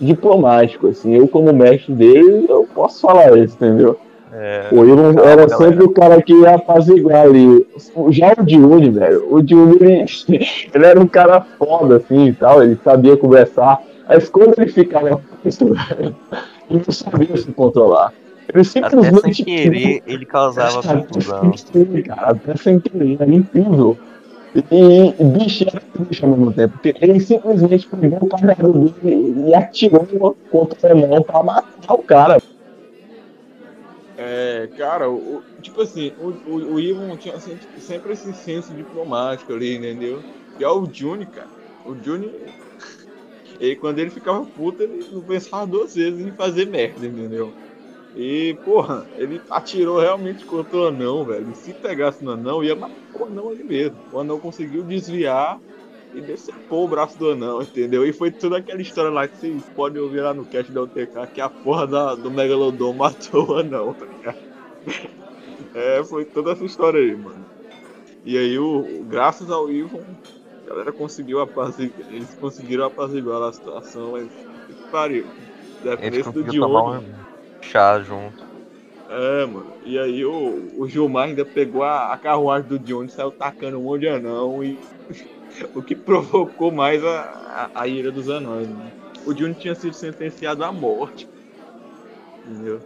[0.00, 3.98] diplomático, assim, eu como mestre dele, eu posso falar isso, entendeu?
[4.32, 5.48] É, O Calma, era galera.
[5.56, 7.66] sempre o cara que ia apaziguar ali.
[8.10, 10.06] Já o Diune, velho, o Diune, ele,
[10.74, 15.20] ele era um cara foda, assim, e tal, ele sabia conversar, mas quando ele ficava
[15.42, 16.16] puto, velho,
[16.70, 18.12] ele não sabia se controlar.
[18.48, 19.44] Ele até sem simplesmente...
[19.44, 21.52] querer, ele causava confusão.
[22.06, 23.96] Cara, até sem querer, era incrível.
[24.54, 29.44] E, e bicho era triste ao mesmo tempo, porque ele simplesmente pegou o carregador dele
[29.46, 32.38] e atirou contra o anão pra matar o cara.
[34.20, 39.52] É, cara, o- tipo assim, o, o, o Ivan tinha sempre, sempre esse senso diplomático
[39.52, 40.26] ali, entendeu?
[40.56, 41.52] E ó, o Juni, cara,
[41.84, 42.32] o Juni,
[43.58, 47.56] ele, quando ele ficava puto, ele não pensava duas vezes em fazer merda, entendeu?
[48.14, 51.54] E, porra, ele atirou realmente contra o anão, velho.
[51.54, 54.02] Se pegasse no anão, ia matar o anão ali mesmo.
[54.10, 55.62] O anão conseguiu desviar
[56.18, 58.04] e decepou o braço do anão, entendeu?
[58.04, 61.26] E foi toda aquela história lá que vocês podem ouvir lá no cast da UTK,
[61.32, 64.38] que a porra da, do Megalodon matou o anão, tá ligado?
[65.74, 67.46] É, foi toda essa história aí, mano.
[68.24, 70.02] E aí, o, graças ao Ivon,
[70.66, 74.28] a galera conseguiu apaziguar, eles conseguiram apaziguar a situação, mas
[74.66, 75.26] que pariu.
[75.82, 76.96] Dependesse do Diogo.
[76.96, 77.02] um
[77.62, 78.44] chá junto.
[79.08, 79.72] É, mano.
[79.84, 83.84] E aí o, o Gilmar ainda pegou a, a carruagem do e saiu tacando um
[83.84, 84.78] monte de anão e
[85.74, 88.92] o que provocou mais a, a, a ira dos anões, né?
[89.26, 91.28] O Dione tinha sido sentenciado à morte.
[92.46, 92.80] Entendeu?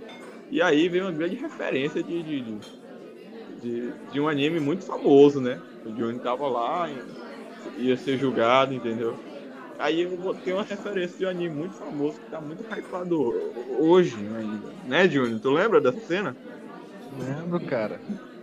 [0.51, 2.59] E aí veio uma grande referência de, de,
[3.61, 5.61] de, de, um anime muito famoso, né?
[5.87, 6.91] O Dione tava lá,
[7.79, 9.17] ia ser julgado, entendeu?
[9.79, 13.35] Aí botei uma referência de um anime muito famoso que tá muito hypado
[13.79, 14.69] hoje ainda.
[14.87, 15.41] Né, Júnior?
[15.41, 16.37] Tu lembra dessa cena?
[17.19, 18.01] Lembro, cara.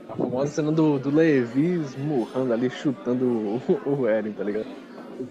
[0.10, 4.68] A famosa cena do, do Levi esmurrando ali, chutando o, o Eren, tá ligado?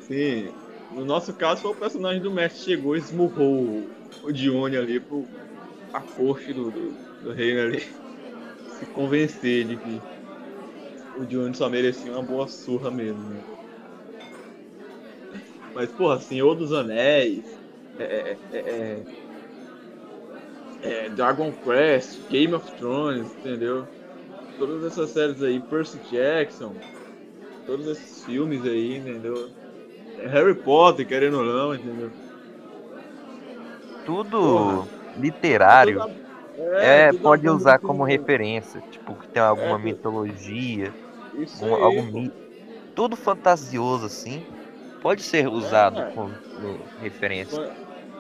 [0.01, 0.49] Sim.
[0.95, 3.85] No nosso caso foi o personagem do mestre chegou e esmurrou
[4.23, 5.27] o, Dione ali pro
[5.93, 7.81] a corte do, do, do reino ali
[8.79, 10.01] se convencer de que
[11.21, 13.43] o Dione só merecia uma boa surra mesmo, né?
[15.75, 17.45] Mas, porra, Senhor dos Anéis,
[17.99, 19.03] é, é, é,
[20.83, 23.87] é, Dragon Quest, Game of Thrones, entendeu?
[24.59, 26.75] Todas essas séries aí, Percy Jackson,
[27.67, 29.51] todos esses filmes aí, entendeu?
[30.31, 32.13] Harry Potter, querendo ou não, entendeu?
[34.05, 36.01] Tudo literário
[36.81, 38.81] é, tudo pode usar como do- referência.
[38.91, 40.95] Tipo, que tem alguma É, mitologia,
[41.61, 42.33] algum, aí, algum pô.
[42.95, 44.45] Tudo fantasioso assim.
[45.01, 46.11] Pode ser usado É.
[46.15, 46.37] como
[46.99, 47.73] referência.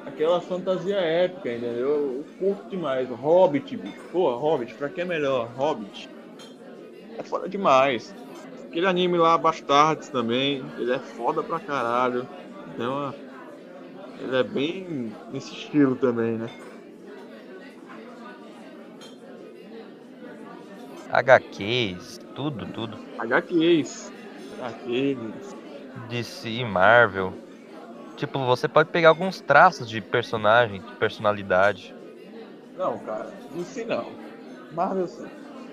[0.06, 1.88] Aquela fantasia épica, entendeu?
[1.90, 3.08] Eu curto demais.
[3.10, 4.10] Hobbit, bicho.
[4.10, 5.48] Porra, Hobbit, pra que é melhor?
[5.54, 6.08] Hobbit.
[7.18, 8.14] É foda demais.
[8.68, 12.28] Aquele anime lá, Bastards também, ele é foda pra caralho.
[12.72, 13.12] Então,
[14.20, 16.48] ele é bem nesse estilo também, né?
[21.10, 22.98] HQs, tudo, tudo.
[23.18, 24.12] HQs.
[24.60, 25.56] HQs.
[26.08, 27.32] DC, Marvel.
[28.16, 31.94] Tipo, você pode pegar alguns traços de personagem, de personalidade.
[32.76, 34.04] Não, cara, DC não.
[34.72, 35.26] Marvel sim.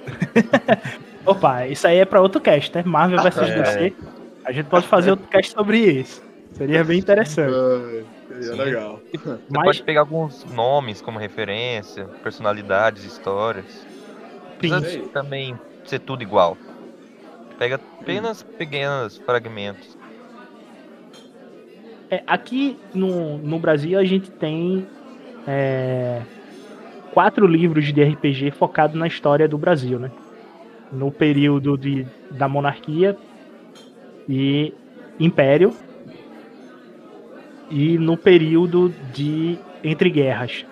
[1.25, 2.83] Opa, isso aí é pra outro cast, né?
[2.85, 3.61] Marvel vs É.
[3.61, 3.93] DC.
[4.45, 6.23] A gente pode fazer outro cast sobre isso.
[6.53, 7.51] Seria bem interessante.
[8.27, 8.55] Seria Sim.
[8.55, 8.99] legal.
[9.11, 13.85] Você Mas- pode pegar alguns nomes como referência, personalidades, histórias.
[14.57, 15.07] Precisa Sim.
[15.09, 16.57] também ser tudo igual.
[17.57, 19.97] Pega apenas pequenos fragmentos.
[22.09, 24.87] É, aqui no, no Brasil a gente tem
[25.47, 26.21] é,
[27.13, 30.11] quatro livros de RPG focados na história do Brasil, né?
[30.95, 33.17] No período de, da monarquia
[34.27, 34.73] e
[35.19, 35.73] império
[37.69, 40.65] e no período de entre guerras.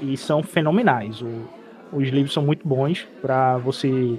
[0.00, 1.20] E são fenomenais.
[1.22, 1.48] O-
[1.92, 4.18] os livros são muito bons para você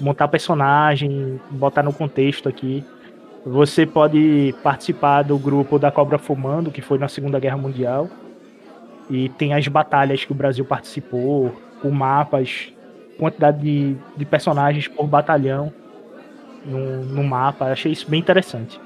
[0.00, 2.84] montar personagem, botar no contexto aqui.
[3.44, 8.08] Você pode participar do grupo da Cobra Fumando, que foi na Segunda Guerra Mundial.
[9.10, 12.72] E tem as batalhas que o Brasil participou, com mapas,
[13.22, 15.72] quantidade de, de personagens por batalhão
[16.64, 17.66] no, no mapa.
[17.66, 18.80] Achei isso bem interessante.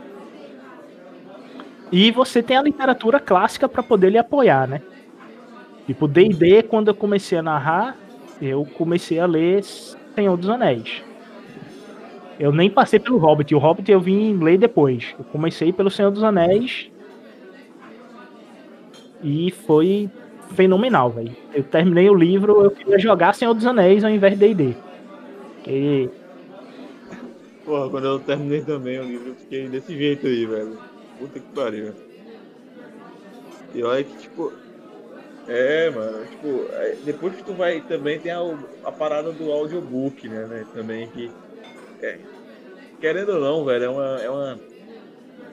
[1.91, 4.83] E você tem a literatura clássica para poder lhe apoiar, né?
[5.87, 7.97] Tipo, D&D, quando eu comecei a narrar,
[8.43, 11.03] eu comecei a ler Senhor dos Anéis.
[12.39, 13.55] Eu nem passei pelo Hobbit.
[13.55, 15.15] O Hobbit eu vim ler depois.
[15.19, 16.91] Eu comecei pelo Senhor dos Anéis.
[19.23, 20.11] E foi
[20.55, 21.35] fenomenal, velho.
[21.55, 24.75] Eu terminei o livro, eu queria jogar Senhor dos Anéis ao invés de D&D.
[27.65, 30.79] Porra, quando eu terminei também o livro, eu fiquei desse jeito aí, velho.
[31.19, 31.93] Puta que pariu.
[33.75, 34.53] E olha que, tipo.
[35.49, 38.41] É, mano, tipo, é, depois que tu vai também tem a,
[38.85, 40.67] a parada do audiobook, né, né?
[40.75, 41.31] Também que.
[42.03, 42.19] é,
[43.01, 44.21] querendo ou não, velho, é uma.
[44.23, 44.61] É uma,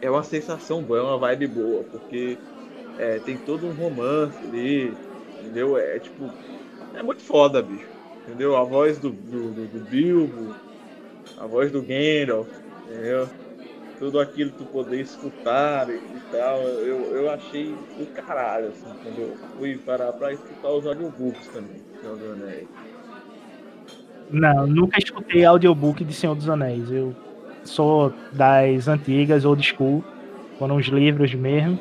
[0.01, 2.37] é uma sensação boa, é uma vibe boa, porque
[2.97, 4.93] é, tem todo um romance ali,
[5.39, 5.77] entendeu?
[5.77, 6.29] É tipo.
[6.95, 7.87] É muito foda, bicho.
[8.25, 8.55] Entendeu?
[8.55, 10.55] A voz do, do, do, Bilbo,
[11.37, 12.47] a voz do Gandalf,
[12.85, 13.27] entendeu?
[13.99, 19.19] Tudo aquilo tu poder escutar e, e tal, eu, eu achei do caralho, assim, quando
[19.19, 22.67] eu fui parar pra escutar os audiobooks também, Senhor do Anéis.
[24.31, 26.89] Não, nunca escutei audiobook de Senhor dos Anéis.
[26.89, 27.15] Eu
[27.63, 30.03] sou das antigas, old school.
[30.57, 31.79] Foram os livros mesmo.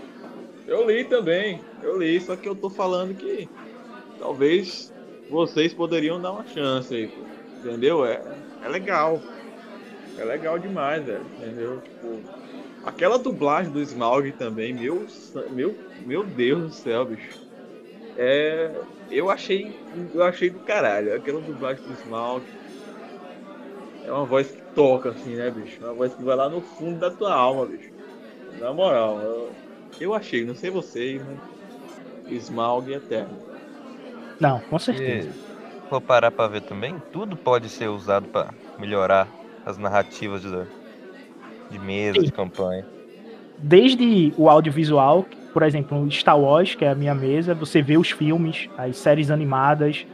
[0.67, 3.51] Eu li também, eu li, só que eu tô falando que
[4.19, 4.93] talvez
[5.29, 7.13] vocês poderiam dar uma chance aí.
[7.61, 8.05] Entendeu?
[8.07, 8.23] É,
[8.63, 9.29] é legal.
[10.17, 11.27] É legal demais, velho.
[11.27, 11.81] Entendeu?
[11.83, 12.29] Tipo,
[12.83, 15.07] aquela dublagem do Smaug também, meu,
[15.51, 17.41] meu, meu Deus do céu, bicho.
[18.17, 18.73] É,
[19.11, 19.77] eu achei,
[20.13, 21.15] eu achei do caralho.
[21.15, 22.47] Aquela dublagem do Smaug
[24.03, 25.83] é uma voz que toca, assim, né, bicho?
[25.85, 27.91] Uma voz que vai lá no fundo da tua alma, bicho.
[28.53, 29.62] Na moral, eu,
[30.03, 33.37] eu achei, não sei vocês, mas Smaug é eterno.
[34.41, 35.31] Não, com certeza.
[35.31, 39.29] Se for parar pra ver também, tudo pode ser usado pra melhorar
[39.65, 40.51] as narrativas de,
[41.71, 42.27] de mesa, Sim.
[42.27, 42.85] de campanha.
[43.59, 48.11] Desde o audiovisual, por exemplo, Star Wars, que é a minha mesa, você vê os
[48.11, 50.05] filmes, as séries animadas,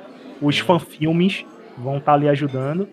[0.43, 1.47] os fanfilmes
[1.79, 2.87] vão estar ali ajudando.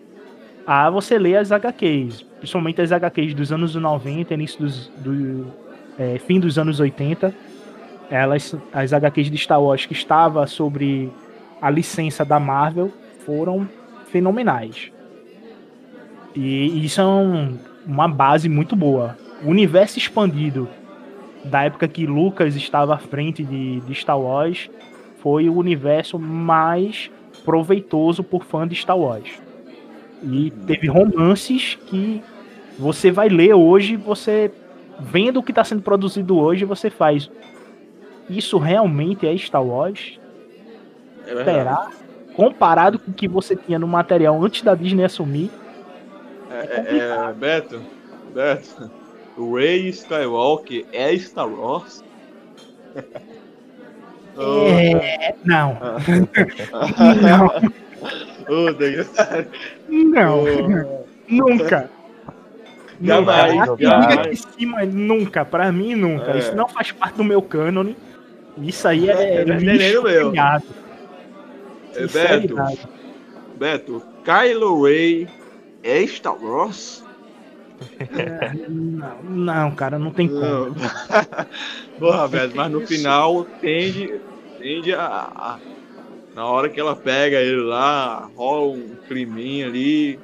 [0.66, 5.52] A você ler as HQs, principalmente as HQs dos anos 90, início dos, do
[5.98, 7.34] é, fim dos anos 80.
[8.10, 11.10] Elas, as HQs de Star Wars que estava sobre
[11.60, 12.92] a licença da Marvel
[13.24, 13.68] foram
[14.10, 14.92] fenomenais.
[16.34, 19.16] E isso é um- uma base muito boa.
[19.44, 20.68] O universo expandido
[21.44, 24.68] da época que Lucas estava à frente de, de Star Wars
[25.20, 27.10] foi o universo mais
[27.44, 29.30] proveitoso por fã de Star Wars.
[30.22, 32.22] E teve romances que
[32.78, 34.50] você vai ler hoje, você
[35.00, 37.30] vendo o que está sendo produzido hoje, você faz.
[38.28, 40.18] Isso realmente é Star Wars?
[41.26, 41.58] É verdade.
[41.58, 41.90] Será?
[42.34, 45.50] Comparado com o que você tinha no material antes da Disney assumir,
[46.50, 47.80] É, é, é, Beto,
[48.34, 48.90] Beto,
[49.36, 52.04] o Ray Skywalker é Star Wars?
[54.36, 55.34] Oh, é.
[55.44, 55.78] Não,
[57.22, 57.72] não,
[58.48, 59.08] Oh, Deus.
[59.88, 61.90] não, Oh, nunca.
[63.00, 63.72] Jamais, Nunca.
[63.74, 64.08] Aqui jamais.
[64.08, 65.44] diga aqui em cima, nunca.
[65.44, 66.30] Pra mim, nunca.
[66.32, 66.38] É.
[66.38, 67.96] Isso não faz parte do meu cânone.
[68.58, 70.30] Isso aí é, É, nem lixo meu.
[70.30, 70.64] criado.
[71.94, 72.54] É, Beto.
[73.58, 75.28] Beto, Kylo Ray
[75.82, 77.04] é Star Wars?
[78.68, 80.40] Não, não, cara, não tem como.
[80.40, 80.74] Não.
[81.98, 84.20] Porra, Beto, mas no final tende,
[84.58, 85.58] tende a, a-
[86.34, 90.18] Na hora que ela pega ele lá, rola um climinha ali.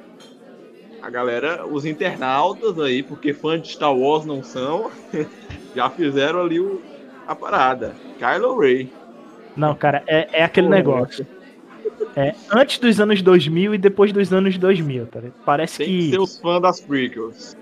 [1.03, 4.89] A galera, os internautas aí, porque fãs de Star Wars não são,
[5.75, 6.81] já fizeram ali o,
[7.27, 7.93] a parada.
[8.17, 8.89] Kylo Ray.
[9.55, 10.77] Não, cara, é, é aquele Porra.
[10.77, 11.27] negócio.
[12.15, 15.35] É, antes dos anos 2000 e depois dos anos 2000, tá ligado?
[15.45, 16.09] Parece Tem que.
[16.11, 17.57] ser os fãs das prequels.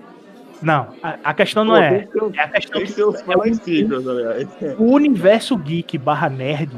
[0.62, 1.90] Não, a, a questão não Pô, é.
[1.98, 4.48] Tem ser, os- É a questão tem que os é fãs das um- prequels, aliás.
[4.78, 6.70] o universo geek barra nerd,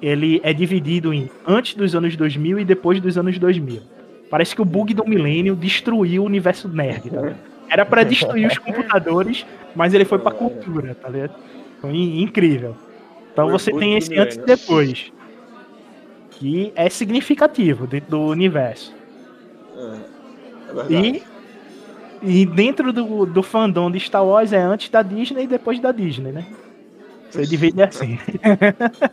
[0.00, 3.82] ele é dividido em antes dos anos 2000 e depois dos anos 2000.
[4.32, 7.36] Parece que o bug do milênio destruiu o universo nerd, tá ligado?
[7.68, 9.44] Era pra destruir os computadores,
[9.76, 11.34] mas ele foi pra cultura, tá ligado?
[11.82, 12.74] Foi in- incrível.
[13.30, 15.12] Então você tem esse antes e depois.
[16.30, 18.94] Que é significativo dentro do universo.
[19.76, 20.98] É, é.
[20.98, 21.22] E,
[22.22, 25.92] e dentro do, do fandom de Star Wars é antes da Disney e depois da
[25.92, 26.46] Disney, né?
[27.30, 28.18] Você divide assim.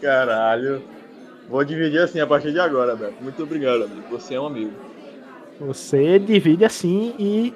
[0.00, 0.82] Caralho.
[1.52, 3.22] Vou dividir assim a partir de agora, Beto.
[3.22, 4.00] Muito obrigado, amigo.
[4.10, 4.72] Você é um amigo.
[5.60, 7.52] Você divide assim e.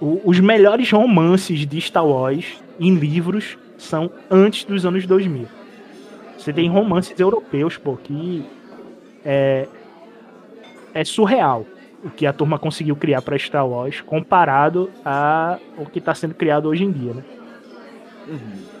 [0.00, 5.46] O- os melhores romances de Star Wars em livros são antes dos anos 2000.
[6.38, 8.42] Você tem romances europeus, pô, que
[9.22, 9.68] é,
[10.94, 11.66] é surreal
[12.02, 16.34] o que a turma conseguiu criar para Star Wars comparado a o que está sendo
[16.34, 17.22] criado hoje em dia, né?
[18.26, 18.71] O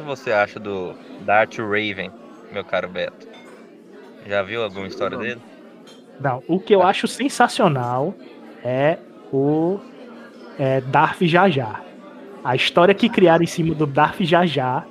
[0.00, 2.10] que você acha do Darth Raven,
[2.52, 3.28] meu caro Beto?
[4.26, 5.24] Já viu alguma história Não.
[5.24, 5.40] dele?
[6.20, 8.14] Não, o que eu acho sensacional
[8.62, 8.98] é
[9.32, 9.78] o
[10.58, 11.82] é, Darth Jar Jar.
[12.44, 14.86] A história que criaram em cima do Darth Jar,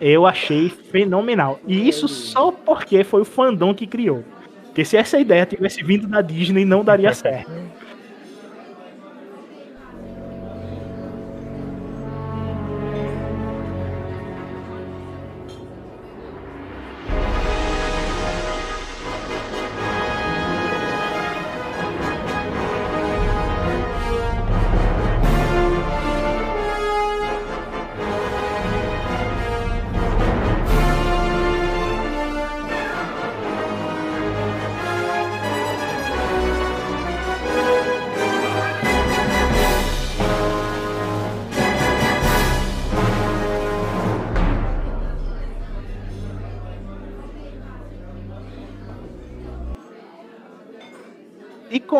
[0.00, 1.60] eu achei fenomenal.
[1.66, 4.24] E isso só porque foi o fandom que criou.
[4.66, 7.50] Porque se essa ideia tivesse vindo da Disney, não daria certo.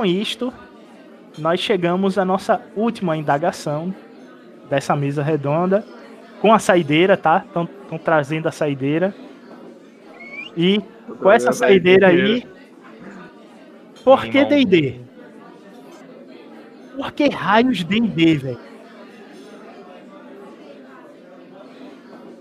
[0.08, 0.52] Isto,
[1.36, 3.94] nós chegamos à nossa última indagação
[4.68, 5.84] dessa mesa redonda.
[6.40, 7.44] Com a saideira, tá?
[7.46, 9.14] Estão trazendo a saideira.
[10.56, 10.80] E
[11.20, 12.46] com essa saideira aí.
[14.04, 14.44] Por que.
[14.44, 15.00] DD?
[16.96, 18.58] Por que raios DD, velho?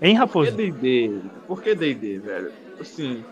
[0.00, 0.52] que Raposo?
[0.52, 1.20] D&D?
[1.46, 2.52] Por que D&D, velho?
[2.80, 3.24] Assim,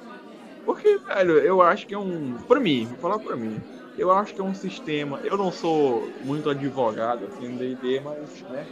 [0.65, 2.35] porque, velho, eu acho que é um...
[2.49, 3.57] Pra mim, vou falar pra mim.
[3.97, 5.21] Eu acho que é um sistema...
[5.25, 8.71] Eu não sou muito advogado, assim, no D&D, mas, né?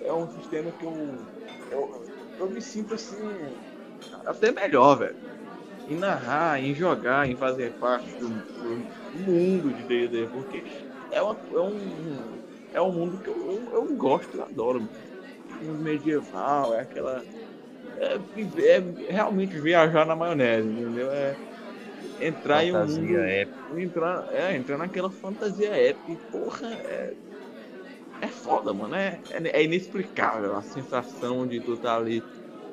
[0.00, 1.28] É um sistema que eu...
[1.70, 1.90] Eu,
[2.38, 3.18] eu me sinto, assim...
[4.26, 5.18] Até melhor, velho.
[5.86, 10.64] Em narrar, em jogar, em fazer parte do, do mundo de D&D, porque
[11.10, 12.40] é, uma, é um...
[12.72, 14.90] É um mundo que eu, eu, eu gosto, eu adoro,
[15.60, 17.26] mundo medieval, é aquela.
[17.96, 18.16] É,
[18.66, 21.10] é realmente viajar na maionese, entendeu?
[21.12, 21.38] É
[22.18, 23.08] entrar em um mundo.
[23.08, 23.80] Fantasia épica.
[23.80, 26.22] Entrar, é, entrar naquela fantasia épica.
[26.30, 27.16] Porra, é.
[28.20, 28.94] É foda, mano.
[28.94, 32.28] É, é, é inexplicável a sensação de tu estar ali,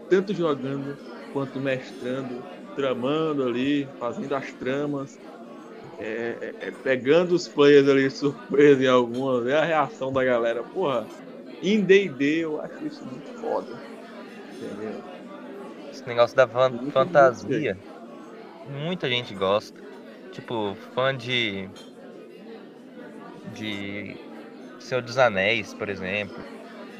[0.08, 1.02] tanto jogando
[1.32, 5.22] quanto mestrando, tramando ali, fazendo as tramas.
[5.98, 10.24] É, é- é pegando os players ali de surpresa em algumas, ver a reação da
[10.24, 10.64] galera.
[10.66, 11.12] Porra,
[11.62, 13.80] em D&D eu acho isso muito foda.
[14.62, 15.08] Entendeu?
[15.92, 17.80] Esse negócio da fan- fantasia,
[18.68, 19.82] muita gente gosta.
[20.32, 21.74] Tipo, fã de.
[23.44, 24.20] De.
[24.80, 26.46] Senhor dos Anéis, por exemplo.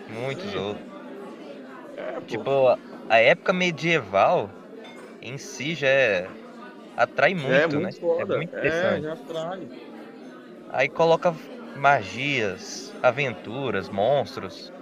[0.08, 0.56] Muitos Sim.
[0.56, 0.88] outros.
[1.96, 2.22] É.
[2.26, 2.78] Tipo, a-
[3.10, 4.56] a época medieval
[5.22, 6.36] em si já é.
[6.96, 7.90] Atrai muito, é né?
[7.90, 8.34] muito foda.
[8.36, 9.02] É muito É, interessante.
[9.02, 9.72] já atrai.
[10.70, 11.34] Aí coloca
[11.74, 14.74] magias, aventuras, monstros.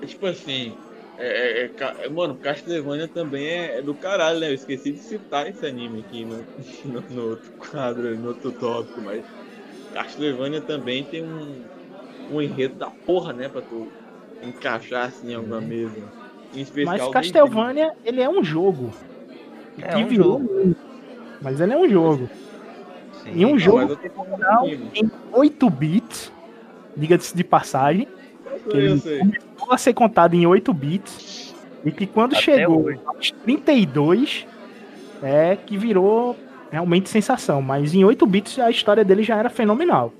[0.00, 0.78] É tipo assim,
[1.18, 4.48] é, é- é é- mano, Castlevania também é, é do caralho, né?
[4.50, 6.44] Eu esqueci de citar esse anime aqui no,
[6.84, 9.24] no, no outro quadro, no outro tópico, mas
[9.92, 11.64] Castlevania também tem um,
[12.30, 13.48] um enredo da porra, né?
[13.48, 13.90] Pra tu
[14.42, 16.02] encaixar assim em alguma mesa.
[16.54, 17.30] Em especial Mas.
[17.30, 18.92] Castlevania, ele é um jogo.
[19.80, 20.76] É que um virou jogo.
[21.40, 22.28] Mas ele é um jogo.
[23.24, 23.32] Sim.
[23.34, 23.98] E um Não, jogo eu
[24.64, 26.32] em 8 bits,
[26.96, 28.06] diga-se de passagem,
[28.68, 29.18] que Eu ele sei.
[29.18, 33.00] começou a ser contado em 8 bits, e que quando Até chegou hoje.
[33.06, 34.46] aos 32,
[35.22, 36.36] é que virou
[36.70, 37.60] realmente sensação.
[37.60, 40.12] Mas em 8 bits a história dele já era fenomenal.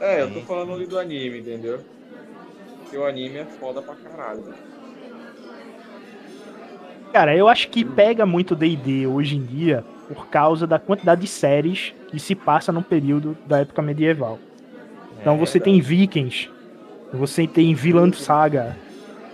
[0.00, 1.80] É, eu tô falando ali do anime, entendeu?
[2.82, 4.42] Porque o anime é foda pra caralho.
[7.12, 11.26] Cara, eu acho que pega muito D&D hoje em dia por causa da quantidade de
[11.26, 14.38] séries que se passa no período da época medieval.
[15.20, 16.50] Então É, você tem Vikings,
[17.12, 18.76] você tem Vinland Saga,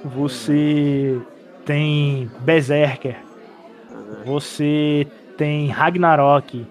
[0.05, 1.21] você
[1.65, 3.17] tem Berserker,
[4.25, 5.07] você
[5.37, 6.67] tem Ragnarok.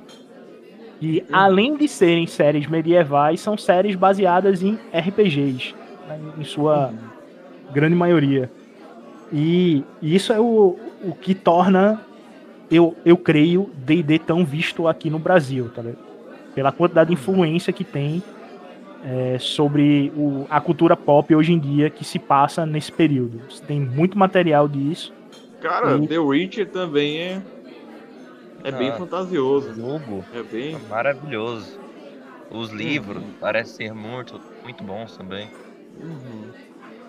[1.01, 5.75] E além de serem séries medievais, são séries baseadas em RPGs,
[6.07, 6.91] né, em sua
[7.71, 8.51] grande maioria.
[9.31, 12.01] E isso é o, o que torna,
[12.71, 16.07] eu, eu creio, D&D tão visto aqui no Brasil, tá ligado?
[16.55, 18.23] Pela quantidade de influência que tem
[19.09, 23.39] é, sobre o- a cultura pop hoje em dia que se passa nesse período.
[23.65, 25.13] Tem muito material disso.
[25.61, 27.41] Cara, E- The Witcher também é.
[28.63, 28.93] É bem Ah.
[28.97, 29.73] fantasioso.
[29.73, 30.75] Jogo É bem.
[30.75, 31.79] é maravilhoso.
[32.51, 33.29] Os livros Uhum.
[33.39, 35.47] parecem ser muito, muito bons também.
[36.01, 36.43] Uhum.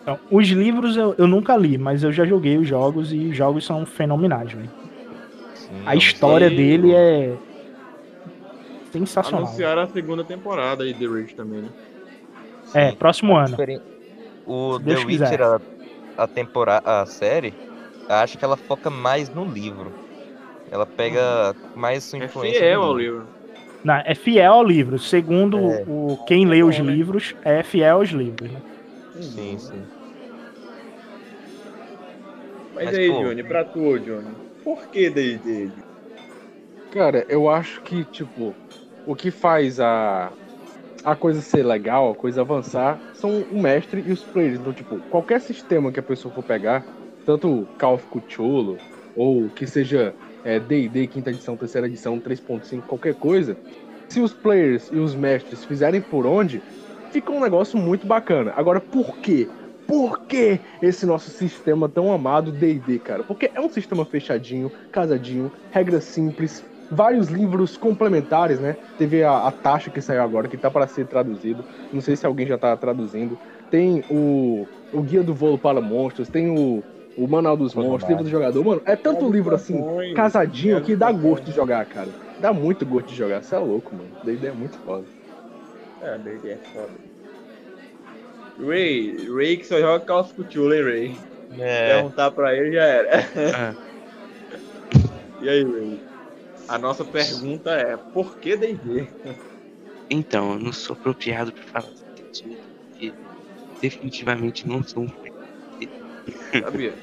[0.03, 3.37] Então, os livros eu, eu nunca li, mas eu já joguei os jogos e os
[3.37, 4.71] jogos são fenomenais, velho.
[5.85, 6.57] A história sei.
[6.57, 7.37] dele é
[8.93, 9.47] sensacional.
[9.47, 11.69] Anunciaram a segunda temporada aí, The Witcher também, né?
[12.75, 13.57] É, próximo ano.
[14.45, 14.97] O The.
[15.05, 15.61] Witcher, a,
[16.17, 17.57] a temporada, a série,
[18.09, 19.95] eu acho que ela foca mais no livro.
[20.71, 22.61] Ela pega mais sua É influência.
[22.61, 23.31] fiel do ao livro.
[23.85, 24.99] Não, é fiel ao livro.
[24.99, 25.85] Segundo É.
[25.87, 26.83] o, quem lê os né?
[26.83, 28.51] livros, é fiel aos livros.
[28.53, 28.61] Né?
[29.21, 29.89] Sim, sim.
[32.75, 35.73] Mas, Mas, aí, pô, Johnny, pra tu, Johnny, por que D&D?
[36.91, 38.57] Cara, eu acho que, tipo,
[39.05, 40.38] o que faz a,
[41.11, 44.59] a coisa ser legal, a coisa avançar, são o mestre e os players.
[44.61, 46.85] Então, tipo, qualquer sistema que a pessoa for pegar,
[47.25, 48.79] tanto Call of Cthulhu,
[49.15, 50.15] ou que seja
[50.45, 53.57] é, D&D, quinta edição, terceira edição, 3.5, qualquer coisa,
[54.09, 56.63] se os players e os mestres fizerem por onde,
[57.11, 58.53] fica um negócio muito bacana.
[58.57, 59.49] Agora, por quê?
[59.87, 63.25] Por que esse nosso sistema tão amado D&D, cara?
[63.25, 68.77] Porque é um sistema fechadinho, casadinho, regras simples, vários livros complementares, né?
[68.97, 71.65] Teve a, a taxa que saiu agora, que tá para ser traduzido.
[71.93, 73.39] Não sei se alguém já tá traduzindo.
[73.71, 76.85] Tem o, o Guia do Voo para Monstros, tem o,
[77.15, 78.65] o Manual dos Monstros, livro do jogador.
[78.65, 79.83] Mano, é tanto livro assim,
[80.15, 82.15] casadinho, que dá gosto de jogar, cara.
[82.39, 83.43] Dá muito gosto de jogar.
[83.43, 84.11] Você é louco, mano.
[84.23, 85.07] D&D é muito foda.
[86.01, 86.93] É, D&D é foda.
[88.61, 91.17] Ray, Ray que só joga Call of Cthulhu, hein, Ray?
[91.61, 93.21] É, Perguntar pra ele já era.
[93.55, 93.75] Ah,
[95.41, 96.08] E aí, Ray?
[96.69, 99.09] A nossa pergunta é, por que D&D?
[100.11, 101.95] então, eu não sou apropriado pra falar
[102.31, 102.59] assunto,
[102.91, 103.13] porque
[103.81, 105.09] definitivamente não sou um
[106.63, 106.95] Sabia?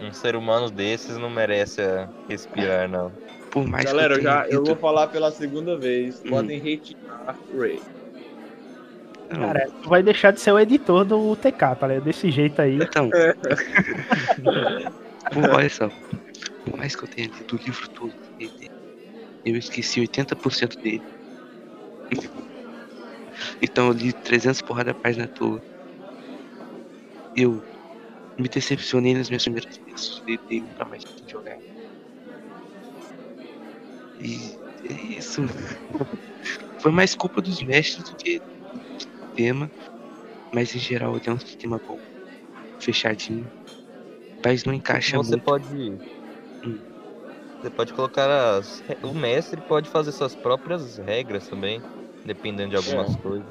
[0.00, 3.12] um ser humano desses não merece ah, respirar, não.
[3.50, 6.22] Por mais Galera, eu que já eu vou falar pela segunda vez.
[6.24, 6.30] Hum.
[6.30, 7.80] Podem retirar Ray.
[9.30, 12.04] Não, Cara, tu vai deixar de ser o editor do TK, tá ligado?
[12.04, 12.76] Desse jeito aí.
[12.76, 13.10] Então,
[15.32, 15.90] Pô, olha só,
[16.70, 18.14] por mais que eu tenha lido o livro todo
[19.44, 21.04] eu esqueci 80% dele.
[23.62, 25.62] Então eu li 300 porrada página à toa.
[27.34, 27.64] Eu
[28.38, 31.58] me decepcionei nas minhas primeiras vezes e nunca mais jogar.
[34.20, 35.42] E é isso.
[36.80, 38.40] Foi mais culpa dos mestres do que
[38.72, 39.72] do sistema.
[40.54, 42.00] Mas em geral ele é um sistema bom.
[42.80, 43.50] Fechadinho.
[44.44, 45.44] Mas não encaixa Você muito.
[45.44, 46.00] pode.
[47.60, 48.82] Você pode colocar as.
[49.02, 51.82] O mestre pode fazer suas próprias regras também.
[52.24, 53.46] Dependendo de algumas coisas.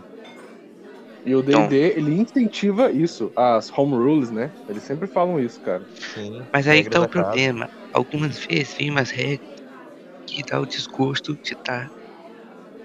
[1.26, 4.54] E o Então- D&D, ele incentiva isso, as home rules, né?
[4.68, 5.86] Eles sempre falam isso, cara.
[6.14, 6.46] Sim.
[6.54, 7.26] Mas aí que tá o casa.
[7.26, 7.70] problema.
[7.92, 9.42] Algumas vezes vem umas regras
[10.26, 11.90] que dá o desgosto de tá.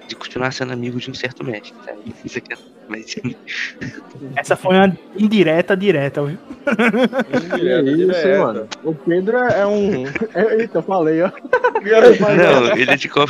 [0.08, 2.14] De continuar sendo amigo de um certo mestre, sabe?
[2.24, 2.56] Isso aqui é.
[2.88, 3.16] Mas
[4.36, 6.38] Essa foi uma indireta direta, viu?
[7.56, 8.40] Direto, isso, direto.
[8.40, 8.68] mano.
[8.84, 10.06] O Pedro é um.
[10.34, 11.30] É, eita, eu falei, ó.
[11.80, 13.28] Não, ele é de ele já é Call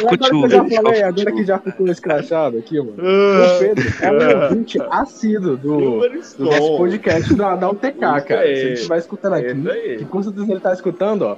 [0.71, 2.95] falei, agora que já ficou escrachado aqui, mano.
[2.95, 8.25] O Pedro é um ouvinte assíduo do, do nosso podcast da, da UTK, cara.
[8.25, 11.37] Se ele estiver escutando aqui, que com certeza ele tá escutando, ó.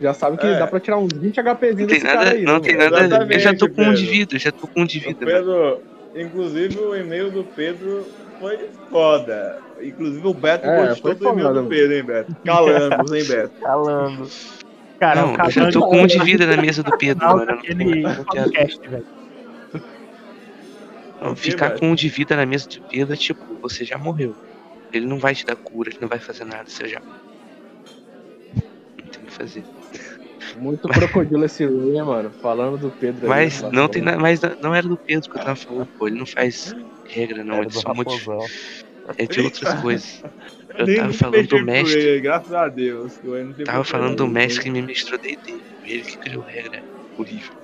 [0.00, 0.58] Já sabe que É.
[0.58, 2.90] dá pra tirar uns 20 HPzinhos Não tem nada, aí, não né, tem mano?
[2.90, 3.34] nada.
[3.34, 4.12] Eu já tô Exatamente, com um de Pedro.
[4.18, 5.26] vida, já tô com um de O vida.
[5.26, 5.38] mano.
[5.38, 5.82] Pedro,
[6.14, 8.06] inclusive o e-mail do Pedro
[8.38, 8.58] foi
[8.90, 9.58] foda.
[9.82, 12.36] Inclusive o Beto É, gostou do e-mail do Pedro, hein, Beto?
[12.44, 13.50] Calamos, hein, Beto?
[13.60, 14.28] Calando.
[15.00, 17.46] Cara, Não, o eu já tô com um de vida na mesa do Pedro, mano.
[17.46, 19.06] Não não quero- podcast, velho.
[21.20, 23.96] Não, O ficar com um de vida na mesa do Pedro é tipo, você já
[23.96, 24.34] morreu.
[24.92, 27.00] Ele não vai te dar cura, ele não vai fazer nada, você já.
[27.00, 29.64] Não tem o que fazer.
[30.54, 32.30] Muito crocodilo esse Ray, mano.
[32.40, 35.42] Falando do Pedro aí, Mas não tem nada, mas não era do Pedro que eu
[35.42, 36.06] tava falando, pô.
[36.06, 36.74] Ele não faz
[37.06, 37.92] regra, não, ele só.
[37.92, 38.38] Raposão.
[39.18, 40.22] É de outras coisas.
[40.76, 42.00] Eu tava falando do mestre.
[42.00, 43.20] ele, graças a Deus.
[43.64, 45.62] Tava falando do mestre que me mestrou D&D.
[45.84, 46.82] Ele que criou regra
[47.16, 47.54] horrível.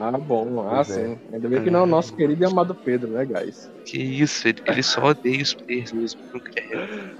[0.00, 0.68] Ah, bom.
[0.68, 0.84] Ah, é.
[0.84, 1.18] sim.
[1.32, 3.70] Ainda bem que não é o nosso querido e amado Pedro, né, guys?
[3.86, 6.20] Que isso, ele, ele só odeia os players mesmo.
[6.32, 7.16] Não regra.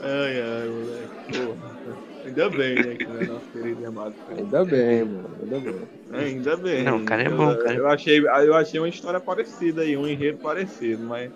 [0.00, 1.46] Ai, ai, moleque.
[1.46, 2.01] Porra.
[2.24, 4.14] Ainda bem, né, que não é nosso querido e amado.
[4.28, 5.30] Ainda bem, mano.
[5.42, 5.82] Ainda bem.
[6.12, 6.84] Ainda bem.
[6.84, 9.96] Não, o cara é bom, cara é Eu achei, eu achei uma história parecida aí,
[9.96, 11.30] um enredo parecido, mas.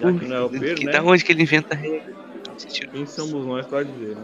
[0.00, 0.92] Já que não é o Pedro, Que- né?
[0.92, 2.14] Da onde que ele inventa regra?
[2.92, 4.22] Quem somos nós pra dizer, né?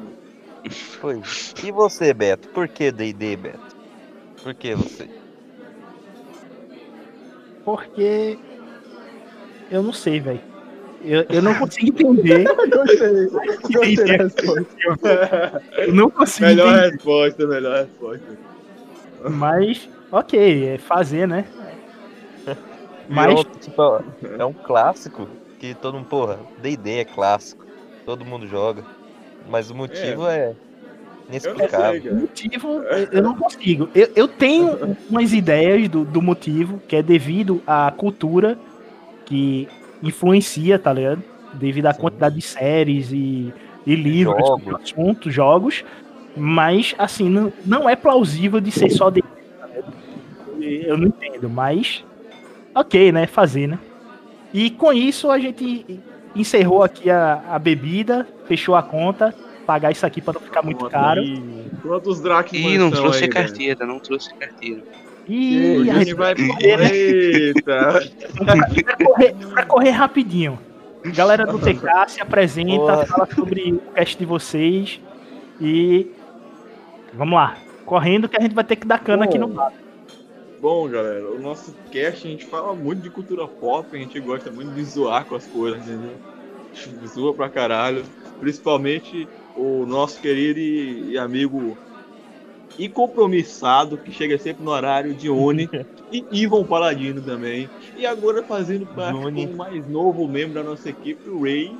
[0.70, 1.20] Foi.
[1.64, 2.48] E você, Beto?
[2.48, 3.76] Por que D&D, Beto?
[4.42, 5.08] Por que você?
[7.64, 8.38] Porque.
[9.70, 10.49] Eu não sei, velho.
[11.02, 12.44] Eu, eu não consigo entender.
[12.68, 13.26] Gostei.
[13.72, 15.62] Gostei da resposta.
[15.78, 16.90] Eu não consigo melhor entender.
[16.92, 18.38] resposta, melhor resposta.
[19.28, 21.44] Mas, ok, é fazer, né?
[23.08, 23.82] Mas, tipo,
[24.38, 25.28] é um clássico
[25.58, 27.64] que todo mundo, porra, D&D é clássico.
[28.06, 28.84] Todo mundo joga.
[29.48, 30.56] Mas o motivo é, sei,
[31.28, 32.12] inexplicável.
[32.12, 33.88] o motivo, eu- eu não consigo.
[33.94, 38.56] Eu, eu tenho umas ideias do, do motivo, que é devido à cultura
[39.26, 39.68] que
[40.02, 41.22] influencia, tá ligado?
[41.54, 42.00] Devido à Sim.
[42.00, 43.52] quantidade de séries e,
[43.86, 44.48] e livros Jogos.
[44.48, 45.84] sobre o assunto, jogos.
[46.36, 49.20] Mas, assim, não, não é plausível de ser só de.
[49.22, 49.92] tá ligado?
[50.60, 52.04] Eu não entendo, mas.
[52.74, 53.26] Ok, né?
[53.26, 53.78] Fazer, né?
[54.54, 56.00] E com isso a gente
[56.34, 59.34] encerrou aqui a, a bebida, fechou a conta.
[59.66, 61.22] Pagar isso aqui para não ficar muito caro.
[61.82, 63.32] Quantos Dracmas Ih, não trouxe aí, velho?
[63.32, 64.82] carteira, não trouxe carteira.
[65.32, 66.34] E O a gente vai.
[66.34, 66.90] né?
[66.90, 68.00] Eita!
[68.84, 70.58] pra correr, pra correr rapidinho.
[71.14, 73.06] Galera do TK se apresenta, Boa.
[73.06, 75.00] fala sobre o cast de vocês
[75.60, 76.08] e
[77.14, 77.56] vamos lá.
[77.86, 79.72] Correndo que a gente vai ter que dar cana aqui no bar.
[80.60, 84.50] Bom, galera, o nosso cast a gente fala muito de cultura pop, a gente gosta
[84.50, 86.12] muito de zoar com as coisas, entendeu?
[87.06, 88.04] Zoa pra caralho.
[88.40, 89.26] Principalmente
[89.56, 91.78] o nosso querido e amigo
[92.80, 95.68] e compromissado, que chega sempre no horário de Uni,
[96.10, 97.68] e Ivan Paladino também.
[97.94, 101.76] E agora fazendo parte com o mais novo membro da nossa equipe, o Ray.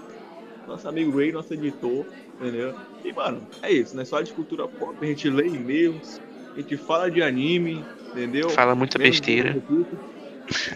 [0.68, 2.04] Nosso amigo Ray, nosso editor,
[2.38, 2.74] entendeu?
[3.02, 4.04] E, mano, é isso, né?
[4.04, 6.20] Só de cultura pop, a gente lê e-mails,
[6.54, 8.50] a gente fala de anime, entendeu?
[8.50, 9.56] Fala muita Menos besteira.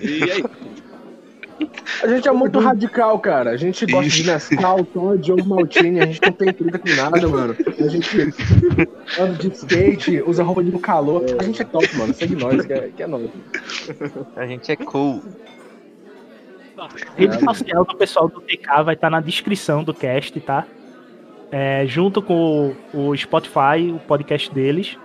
[0.01, 0.43] E aí,
[2.03, 3.51] A gente é muito radical, cara.
[3.51, 6.01] A gente gosta de Nescau, Tom, Diogo Maltini.
[6.01, 7.57] A gente não tem treta com nada, mano.
[7.79, 8.35] A gente
[9.19, 11.25] anda de skate, usa roupa de calor.
[11.39, 12.13] A gente é top, mano.
[12.13, 13.31] Segue nós, que é, que é nóis.
[14.37, 15.23] A gente é cool.
[17.17, 20.67] Rede social do pessoal do TK vai estar na descrição do cast, tá?
[21.51, 24.99] É, junto com o, o Spotify, o podcast deles.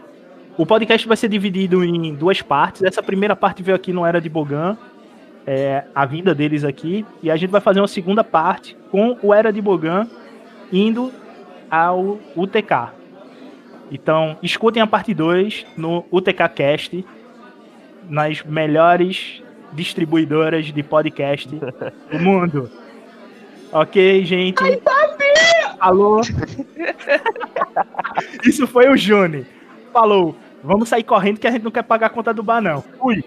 [0.58, 2.84] O podcast vai ser dividido em duas partes.
[2.84, 4.78] Essa primeira parte veio aqui no Era de Bogan,
[5.52, 7.04] é, a vinda deles aqui.
[7.24, 10.08] E a gente vai fazer uma segunda parte com o Era de Bogan
[10.72, 11.12] indo
[11.72, 12.92] ao UTK.
[13.92, 17.04] Então, escutem a parte 2 no UTK Cast,
[18.08, 19.42] nas melhores
[19.74, 21.74] distribuidoras de podcast do
[22.22, 22.70] mundo.
[23.72, 24.62] Ok, gente?
[25.80, 26.22] Falou.
[28.46, 29.48] Isso foi o Juni.
[29.92, 30.36] Falou.
[30.64, 32.84] Vamos sair correndo que a gente não quer pagar a conta do bar, não.
[33.00, 33.24] Fui.